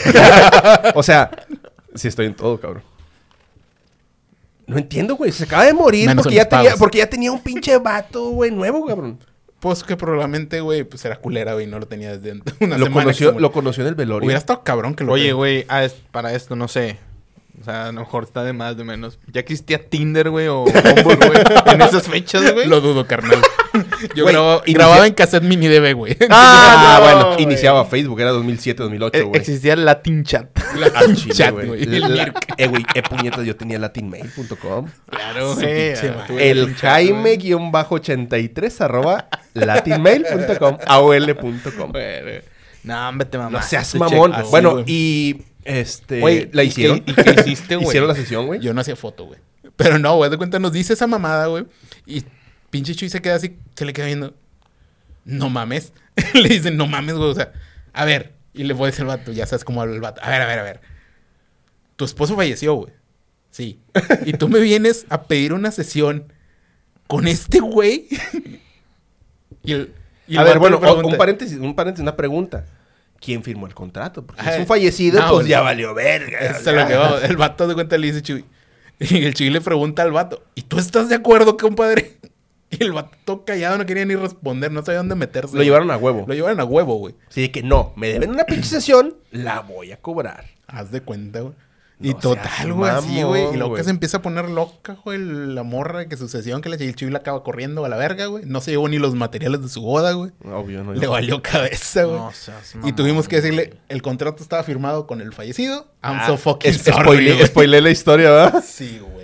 [0.95, 1.31] o sea,
[1.95, 2.83] sí estoy en todo, cabrón.
[4.67, 5.31] No entiendo, güey.
[5.33, 8.51] Se acaba de morir Menos porque ya, tenía, porque ya tenía un pinche vato, güey,
[8.51, 9.19] nuevo, cabrón.
[9.61, 12.93] Pues que probablemente, güey, pues era culera, güey, no lo tenía desde una Lo semana.
[13.05, 14.27] conoció, se lo conoció en el velorio.
[14.27, 16.99] Hubiera estado cabrón que lo Oye, güey, ah, es- para esto, no sé.
[17.61, 19.19] O sea, a lo mejor está de más, de menos.
[19.33, 21.43] ¿Ya existía Tinder, güey, o Bumble, güey?
[21.67, 22.67] En esas fechas, güey.
[22.69, 23.41] Lo dudo, carnal.
[24.15, 26.17] Yo Güey, grababa, inicia- grababa en cassette mini DB, güey.
[26.31, 27.43] Ah, no, bueno, güey.
[27.45, 29.41] iniciaba Facebook, era 2007, 2008, Eh, güey.
[29.41, 30.49] existía el Latin Chat.
[31.15, 31.85] Chile, chat, güey.
[31.87, 34.87] La- la- Eh, güey, eh, puñetas, yo tenía latinmail.com.
[35.11, 37.39] Claro, ah, tuve El Latin Chat, güey.
[37.51, 41.93] Jaime-83 arroba latinmail.com, aol.com.
[42.85, 43.63] No, hombre, te No mamá.
[43.63, 44.35] seas mamón.
[44.35, 44.85] Así, bueno, güey.
[44.87, 47.01] y este Güey, la ¿y hicieron.
[47.01, 47.89] qué- y qué hiciste, güey?
[47.89, 48.61] Hicieron la sesión, güey.
[48.61, 49.39] Yo no hacía foto, güey.
[49.75, 51.65] Pero no, güey, de cuenta nos dice esa mamada, güey.
[52.07, 52.25] Y
[52.75, 54.35] pinche Chuy se queda así, se le queda viendo.
[55.25, 55.93] No mames.
[56.35, 57.31] le dicen, no mames, güey.
[57.31, 57.53] O sea,
[57.93, 58.33] a ver.
[58.53, 60.21] Y le voy a decir al vato, ya sabes cómo habla el vato.
[60.25, 60.81] A ver, a ver, a ver.
[61.95, 62.93] Tu esposo falleció, güey.
[63.53, 63.79] Sí.
[64.27, 66.33] Y tú me vienes a pedir una sesión
[67.07, 68.09] con este güey.
[69.63, 69.93] y el,
[70.27, 72.65] y el A ver, bueno, un paréntesis, un paréntesis, una pregunta.
[73.21, 74.27] ¿Quién firmó el contrato?
[74.27, 76.41] Porque si Ah, es un fallecido, no, pues ya valió verga.
[76.41, 77.21] Eso es lo que va.
[77.21, 78.45] El vato de cuenta le dice Chuy.
[78.99, 82.17] Y el Chuy le pregunta al vato, ¿y tú estás de acuerdo, compadre?
[82.79, 85.49] Y el vato callado no quería ni responder, no sabía dónde meterse.
[85.53, 85.67] Lo güey.
[85.67, 86.25] llevaron a huevo.
[86.27, 87.15] Lo llevaron a huevo, güey.
[87.29, 90.45] Así de que no, me deben una pinche sesión, la voy a cobrar.
[90.67, 91.55] Haz de cuenta, güey.
[92.01, 93.55] Y No total, güey, así, güey.
[93.55, 96.69] Y luego que se empieza a poner loca, güey, la morra que su sesión que
[96.69, 98.45] le y el Chuy la acaba corriendo a la verga, güey.
[98.47, 100.33] No se llevó ni los materiales de su boda, güey.
[100.45, 100.93] Obvio, no.
[100.93, 102.19] Le valió cabeza, güey.
[102.19, 103.79] No seas y mamón, tuvimos que decirle, güey.
[103.89, 105.87] el contrato estaba firmado con el fallecido.
[106.03, 108.65] I'm Ah, so fucking es- sorry, spoilé, spoilé la historia, ¿verdad?
[108.67, 109.24] Sí, güey.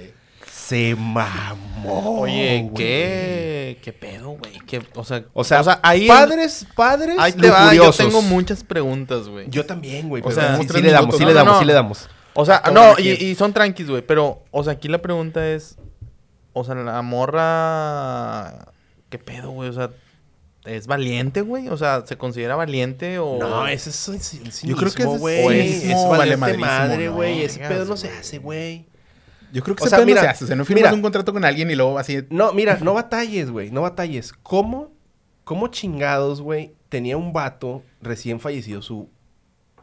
[0.71, 2.21] Se mamó.
[2.21, 2.75] Oye, güey.
[2.75, 3.79] ¿qué?
[3.83, 4.57] ¿Qué pedo, güey?
[4.69, 9.27] ¿Qué- O sea, O sea, ahí padres, padres, Ahí te va, yo tengo muchas preguntas,
[9.27, 9.47] güey.
[9.51, 10.23] Yo también, güey.
[10.25, 11.27] O sea, sí, sí le damos, sí ¿no?
[11.27, 11.59] le No, damos, no.
[11.59, 12.09] sí le damos.
[12.35, 14.03] O sea, no, y, y son tranquis, güey.
[14.07, 15.77] Pero, o sea, aquí la pregunta es.
[16.53, 18.69] O sea, la morra.
[19.09, 19.71] ¿Qué pedo, güey?
[19.71, 19.91] O sea,
[20.67, 21.69] ¿es valiente, güey?
[21.69, 23.39] O sea, ¿se considera valiente o.?
[23.41, 25.67] No, ese es el cinismo, Yo creo que es güey.
[25.91, 27.15] Es vale valiente madre, ¿no?
[27.15, 27.43] güey.
[27.43, 28.87] Ese pedo no se hace, güey.
[29.53, 30.45] Yo creo que O sea, mira, no se hace.
[30.45, 30.95] O sea, no firmas mira.
[30.95, 32.25] un contrato con alguien y luego así...
[32.31, 33.71] No, mira, no batalles, güey.
[33.71, 34.33] No batalles.
[34.43, 34.93] ¿Cómo,
[35.45, 39.09] cómo chingados, güey, tenía un vato recién fallecido su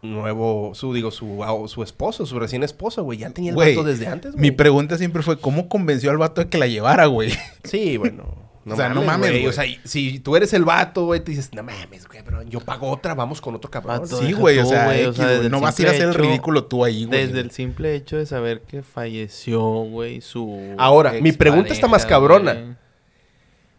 [0.01, 3.19] nuevo, su, digo, su, ah, su esposo, su recién esposo, güey?
[3.19, 4.41] Ya tenía el Güey, vato desde antes, güey.
[4.41, 7.31] Mi pregunta siempre fue, ¿cómo convenció al vato de que la llevara, güey?
[7.63, 8.46] Sí, bueno.
[8.67, 9.47] No O sea, no mames, güey.
[9.47, 12.59] O sea, si tú eres el vato, güey, te dices, no mames, güey, pero yo
[12.59, 14.01] pago otra, vamos con otro cabrón.
[14.01, 16.65] Vato, Sí, güey, o sea, o el no vas a ir a hacer el ridículo
[16.65, 17.27] tú ahí, güey.
[17.27, 20.75] Desde el simple hecho de saber que falleció, güey, su.
[20.77, 22.77] Ahora, mi pregunta está más cabrona.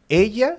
[0.08, 0.56] ¿Ella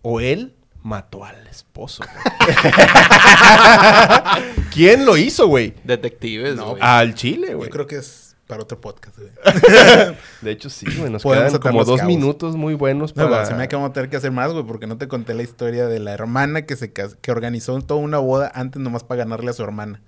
[0.00, 2.02] o él mató al esposo?
[2.02, 2.56] güey?
[4.72, 5.74] ¿Quién lo hizo, güey?
[5.84, 6.74] Detectives, No.
[6.80, 7.68] Al chile, Yo güey.
[7.68, 9.30] creo que es para otro podcast, güey.
[10.40, 11.10] De hecho, sí, güey.
[11.10, 12.14] Nos Podemos quedan como dos cabos.
[12.14, 13.36] minutos muy buenos No, para...
[13.38, 15.08] güey, se me ha que vamos a tener que hacer más, güey, porque no te
[15.08, 18.80] conté la historia de la hermana que se cas- que organizó toda una boda antes
[18.80, 20.00] nomás para ganarle a su hermana.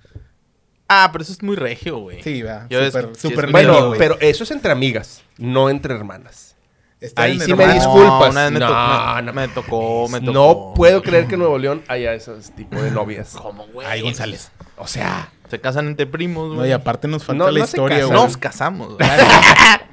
[0.89, 2.22] Ah, pero eso es muy regio, güey.
[2.22, 2.66] Sí, va.
[2.70, 3.99] Yo es- Súper, sí, súper Bueno, güey.
[3.99, 6.57] pero eso es entre amigas, no entre hermanas.
[7.01, 8.30] Está ahí sí me disculpas.
[8.32, 10.32] una vez me, No, tocó, no me tocó, me tocó.
[10.32, 13.36] No puedo creer que en Nuevo León haya esos tipos de novias.
[13.41, 13.86] ¿Cómo, güey?
[13.86, 14.51] Ay, González.
[14.76, 16.59] O sea, Se casan entre primos, güey.
[16.61, 18.11] No, y aparte nos falta No, la no historia, güey.
[18.12, 19.09] Nos casamos, güey.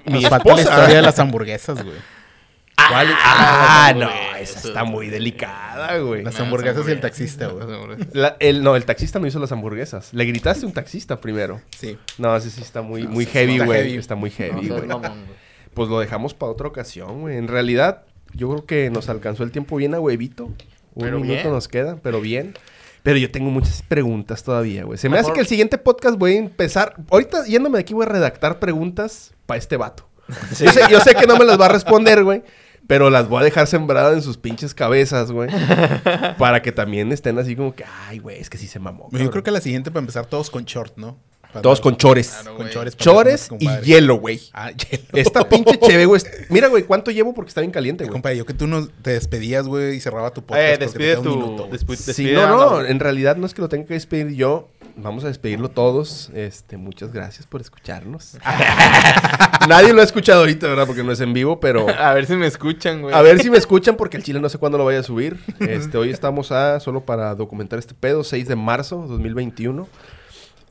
[0.05, 1.95] Nos falta la historia de las hamburguesas, güey.
[2.89, 3.07] ¿cuál?
[3.17, 6.23] Ah, no, esa está muy delicada, güey.
[6.23, 7.65] Las Las hamburguesas y el taxista, güey.
[8.13, 10.13] La- el, no, el taxista no hizo las hamburguesas.
[10.13, 11.61] Le gritaste a un taxista primero.
[11.77, 11.97] Sí.
[12.17, 13.79] No, ese sí está muy, No, muy sí, heavy, güey.
[13.83, 13.97] heavy.
[13.97, 14.83] Está muy heavy, güey.
[15.73, 17.37] Pues lo dejamos para otra ocasión, güey.
[17.37, 18.03] En realidad,
[18.33, 20.45] yo creo que nos alcanzó el tiempo bien a huevito.
[20.45, 20.55] Un
[21.03, 21.51] Pero minuto bien.
[21.53, 22.55] nos queda, pero bien.
[23.05, 24.97] Pero yo tengo muchas preguntas todavía, güey.
[24.97, 26.95] Se me Mejor- hace que el siguiente podcast voy a empezar.
[27.11, 30.09] Ahorita yéndome de aquí voy a redactar preguntas para este vato.
[30.59, 32.41] Yo, sé, yo sé que no me las va a responder, güey.
[32.87, 35.49] Pero las voy a dejar sembradas en sus pinches cabezas, güey.
[36.39, 39.03] para que también estén así como que, ay, güey, es que sí se mamó.
[39.05, 39.29] Yo cabrón".
[39.29, 41.17] creo que la siguiente para empezar todos con short, ¿no?
[41.61, 42.29] Todos con chores.
[42.29, 43.49] Claro, con chores.
[43.59, 44.41] y hielo, güey.
[44.53, 45.03] Ah, hielo.
[45.13, 46.21] Esta pinche cheve, güey.
[46.49, 47.33] Mira, güey, ¿cuánto llevo?
[47.33, 48.11] Porque está bien caliente, güey.
[48.11, 50.61] Compadre, yo que tú no te despedías, güey, y cerraba tu podcast.
[50.61, 51.35] Eh, porque te despide tu...
[51.35, 53.93] minuto, despu- Sí, despide no, no, la- en realidad no es que lo tenga que
[53.95, 54.69] despedir yo.
[54.97, 56.29] Vamos a despedirlo todos.
[56.33, 58.37] Este, muchas gracias por escucharnos.
[59.67, 60.85] Nadie lo ha escuchado ahorita, ¿verdad?
[60.87, 63.13] Porque no es en vivo, pero A ver si me escuchan, güey.
[63.13, 65.37] a ver si me escuchan porque el chile no sé cuándo lo vaya a subir.
[65.59, 69.87] Este, hoy estamos a solo para documentar este pedo, 6 de marzo 2021.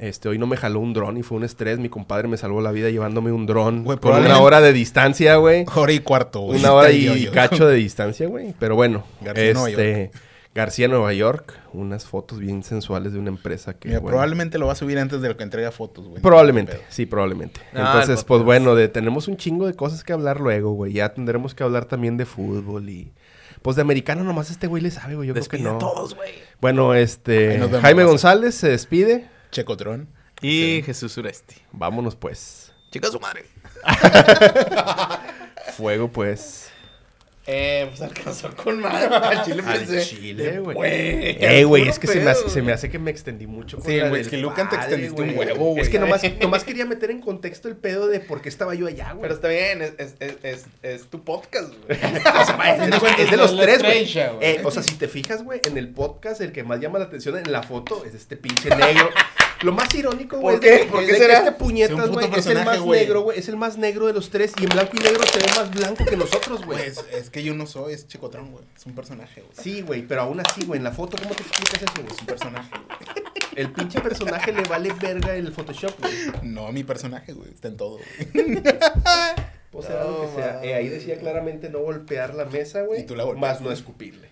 [0.04, 1.78] Este, hoy no me jaló un dron y fue un estrés.
[1.78, 5.64] Mi compadre me salvó la vida llevándome un dron con una hora de distancia, güey.
[5.74, 6.60] Hora y cuarto, güey.
[6.60, 8.54] Una hora y cacho de distancia, güey.
[8.58, 10.10] Pero bueno, García, Nueva este,
[10.54, 11.58] García, Nueva York.
[11.72, 13.88] Unas fotos bien sensuales de una empresa que.
[13.88, 16.20] Mira, bueno, probablemente lo va a subir antes de lo que entrega fotos, güey.
[16.20, 17.62] Probablemente, sí, probablemente.
[17.72, 18.28] Ah, Entonces, podcast.
[18.28, 20.92] pues bueno, de, tenemos un chingo de cosas que hablar luego, güey.
[20.92, 23.14] Ya tendremos que hablar también de fútbol y.
[23.62, 25.28] Pues de americano nomás este güey le sabe, güey.
[25.28, 25.90] Yo Despide creo que no.
[25.90, 26.32] todos, güey.
[26.60, 27.58] Bueno, este.
[27.80, 28.04] Jaime.
[28.04, 29.32] González se despide.
[29.54, 30.08] Checotron.
[30.42, 31.54] Y Jesús Suresti.
[31.70, 32.72] Vámonos, pues.
[32.90, 33.46] Chica su madre.
[35.76, 36.72] Fuego, pues.
[37.46, 39.06] Eh, pues alcanzó con madre.
[39.14, 40.00] Al chile Al pensé.
[40.02, 40.74] chile, güey.
[40.74, 41.36] Güey.
[41.44, 42.74] Eh, güey, es que se me, hace, pedo, se me güey.
[42.74, 43.76] hace que me extendí mucho.
[43.78, 45.82] con Sí, güey, es que Lucan te extendiste un huevo, güey.
[45.82, 48.86] Es que nomás, nomás quería meter en contexto el pedo de por qué estaba yo
[48.86, 49.22] allá, güey.
[49.22, 51.98] Pero está bien, es, es, es, es, es tu podcast, güey.
[52.24, 54.08] O sea, es, de los- es de es los la tres, güey.
[54.40, 57.04] Eh, o sea, si te fijas, güey, en el podcast, el que más llama la
[57.06, 59.10] atención en la foto es este pinche negro.
[59.62, 60.84] Lo más irónico, güey, ¿Por es de qué?
[60.86, 61.38] que- ¿Por es qué de que será?
[61.38, 63.38] este puñetas, güey, es el más negro, güey.
[63.38, 64.52] Es el más negro de los tres.
[64.58, 66.78] Y en blanco y negro se ve más blanco que nosotros, güey.
[66.92, 68.64] Pues es que yo no soy, es Checotron, güey.
[68.76, 69.52] Es un personaje, güey.
[69.60, 72.14] Sí, güey, pero aún así, güey, en la foto, ¿cómo te explicas eso, güey?
[72.14, 73.24] Es un personaje, güey.
[73.56, 76.12] El pinche personaje le vale verga el Photoshop, güey.
[76.42, 77.50] No, mi personaje, güey.
[77.50, 77.98] Está en todo,
[78.32, 78.62] güey.
[79.76, 80.64] O sea, lo que sea.
[80.64, 83.00] Eh, ahí decía claramente no golpear la mesa, güey.
[83.00, 83.54] Y tú la golpeaste.
[83.54, 84.28] Más no escupirle.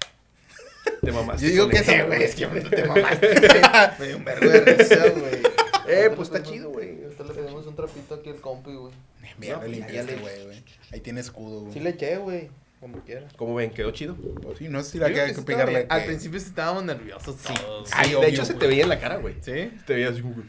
[1.02, 1.46] Te mamaste.
[1.46, 2.46] Yo digo que eso, eso, güey, es que
[2.76, 3.28] te mamaste.
[3.98, 5.42] Me dio un vergo de risa, güey.
[5.88, 7.02] Eh, pues está chido, güey.
[7.02, 8.92] Ahorita le pedimos un trapito aquí al compi, güey.
[9.38, 10.62] Mierda, No, pues, güey, güey.
[10.92, 11.72] Ahí tiene escudo, güey.
[11.72, 12.50] Sí le eché, güey.
[12.82, 13.28] Como quiera.
[13.36, 14.16] Como ven, quedó chido.
[14.42, 15.86] Pues sí, no sé si la Yo que que que sí pegarle.
[15.88, 17.88] Al que- principio sí estábamos nerviosos todos.
[17.94, 19.36] Ay, de obvio, hecho, se te veía en la cara, güey.
[19.40, 19.70] ¿Sí?
[19.86, 20.42] Te veía así como...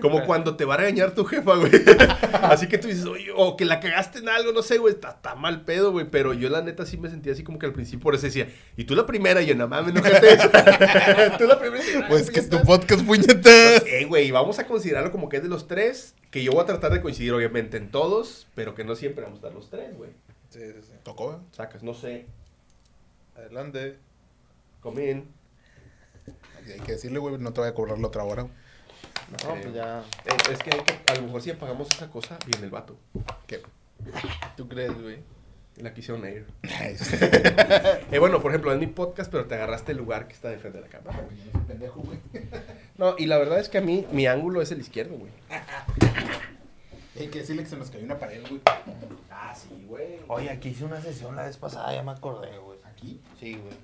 [0.00, 1.70] Como cuando te va a regañar tu jefa, güey.
[2.42, 5.10] Así que tú dices, oye, o que la cagaste en algo, no sé, güey, está,
[5.10, 6.06] está mal pedo, güey.
[6.10, 8.48] Pero yo la neta sí me sentía así como que al principio por eso decía,
[8.76, 10.10] y tú la primera, y yo, no mames, no te
[11.38, 11.82] Tú la primera.
[11.84, 12.66] y yo, "Ay, Pues que es tu puñetas".
[12.78, 13.84] podcast, puñetas.
[13.86, 16.66] Eh, güey, vamos a considerarlo como que es de los tres, que yo voy a
[16.66, 19.96] tratar de coincidir, obviamente, en todos, pero que no siempre vamos a estar los tres,
[19.96, 20.10] güey.
[20.56, 20.92] Sí, sí, sí.
[21.02, 21.38] Tocó, güey.
[21.52, 22.26] Sacas, no sé,
[23.36, 23.98] Adelante.
[24.80, 25.28] come in.
[26.66, 28.44] Y Hay que decirle, güey, no te voy a cobrar la otra hora.
[28.44, 30.00] No, pues ya.
[30.24, 32.96] Eh, es que, hay que- a lo mejor si apagamos esa cosa, viene el vato.
[33.46, 33.60] ¿Qué?
[34.56, 35.18] ¿Tú crees, güey?
[35.76, 36.46] La quisieron ir.
[38.10, 40.58] Eh, bueno, por ejemplo, es mi podcast, pero te agarraste el lugar que está de
[40.58, 41.64] frente de la cámara, güey.
[41.66, 42.18] Pendejo, güey.
[42.96, 45.32] No, y la verdad es que a mí, mi ángulo es el izquierdo, güey.
[47.18, 48.60] Hay que decirle que se nos cayó una pared, güey.
[49.30, 50.18] Ah, sí, güey.
[50.28, 52.78] Oye, aquí hice una sesión la vez pasada, ya me acordé, güey.
[52.84, 53.20] Aquí.
[53.40, 53.74] Sí, güey.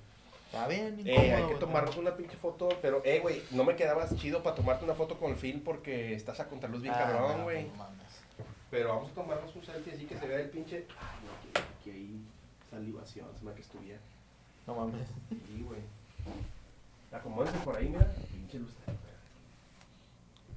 [0.47, 3.75] Está bien, Eh, incómodo, hay que tomarnos una pinche foto, pero, eh, güey, no me
[3.75, 6.99] quedabas chido para tomarte una foto con el film porque estás a contraluz bien Ah,
[6.99, 7.65] cabrón, no, güey.
[7.69, 8.21] no mames.
[8.71, 10.87] Pero vamos a tomarnos un selfie así que se vea el pinche.
[10.99, 12.21] Ay, no, aquí, aquí hay
[12.71, 14.01] salivación, se me que estuviera.
[14.67, 15.07] No mames.
[15.31, 15.81] Sí, güey.
[17.13, 18.11] Acomódense por ahí, mira.
[18.31, 18.73] Pinche luz.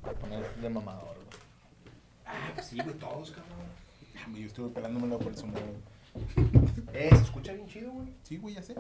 [0.02, 1.15] Voy a poner de mamador,
[2.66, 3.68] sí, güey, todos, cabrón.
[4.34, 5.68] Yo estuve pelándomelo por el sombrero.
[6.94, 8.08] Eh, se escucha bien chido, güey.
[8.24, 8.74] Sí, güey, ya sé.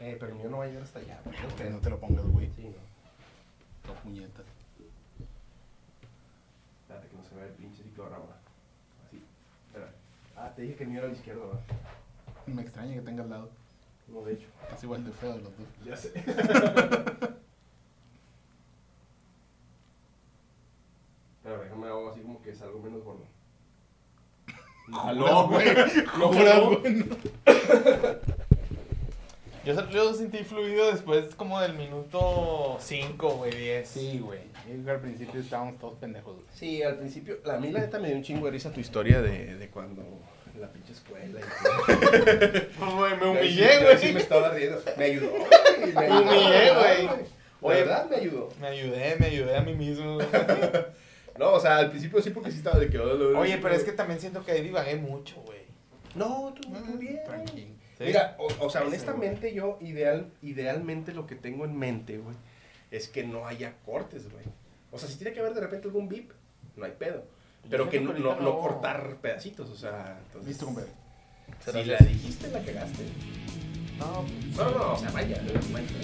[0.00, 1.36] Eh, pero el mío no va a llegar hasta allá, güey.
[1.40, 1.70] No creo.
[1.70, 2.50] no te lo pongas, güey.
[2.56, 2.74] Sí, no.
[3.82, 4.46] Todo puñetas.
[6.82, 8.36] Espérate que no se ver, pinche ciclorama.
[9.06, 9.22] Así.
[9.66, 9.90] Espera.
[10.36, 11.60] Ah, te dije que el mío era a la izquierda, ¿verdad?
[12.46, 13.50] Me extraña que tenga al lado.
[14.08, 14.46] No, de hecho.
[14.74, 15.66] Es igual de feo de los dos.
[15.84, 16.12] Ya sé.
[21.42, 23.24] Pero déjame hago así como que es algo menos gordo.
[24.88, 25.68] No, güey.
[26.18, 27.04] No, güey.
[29.62, 33.86] Yo, yo sentí fluido después como del minuto 5, güey, 10.
[33.88, 34.40] Sí, güey.
[34.66, 36.46] Yo creo que al principio estábamos todos pendejos, güey.
[36.54, 39.20] Sí, al principio, a mí la neta me dio un chingo de risa tu historia
[39.20, 40.00] de, de cuando
[40.54, 42.96] en la pinche escuela y todo.
[42.96, 44.14] Güey, me humillé, sí- yo sí güey.
[44.14, 44.82] me estaba riendo.
[44.96, 45.92] Me ayudó, güey.
[45.94, 46.22] Me ayudó.
[46.22, 46.72] humillé,
[47.60, 47.78] güey.
[47.80, 48.48] Verdad me ayudó.
[48.62, 50.18] Me ayudé, me ayudé a mí mismo.
[51.38, 52.98] No, o sea, al principio sí porque sí estaba de que...
[52.98, 55.60] Oye, pero es que también siento que ahí divagué mucho, güey.
[56.14, 57.20] No, tú, tú bien.
[57.24, 57.74] Tranquilo.
[57.98, 58.04] ¿Sí?
[58.04, 62.36] Mira, o, o sea, honestamente yo ideal, idealmente lo que tengo en mente, güey,
[62.90, 64.44] es que no haya cortes, güey.
[64.90, 66.32] O sea, si tiene que haber de repente algún beep,
[66.76, 67.24] no hay pedo.
[67.68, 68.58] Pero Yo que no, que no, no no.
[68.58, 70.18] cortar pedacitos, o sea...
[70.26, 70.90] Entonces, Listo, compadre.
[71.64, 73.04] Si la dijiste, la cagaste.
[73.98, 74.24] No,
[74.56, 75.96] No, no, o sea, vaya, encuentro.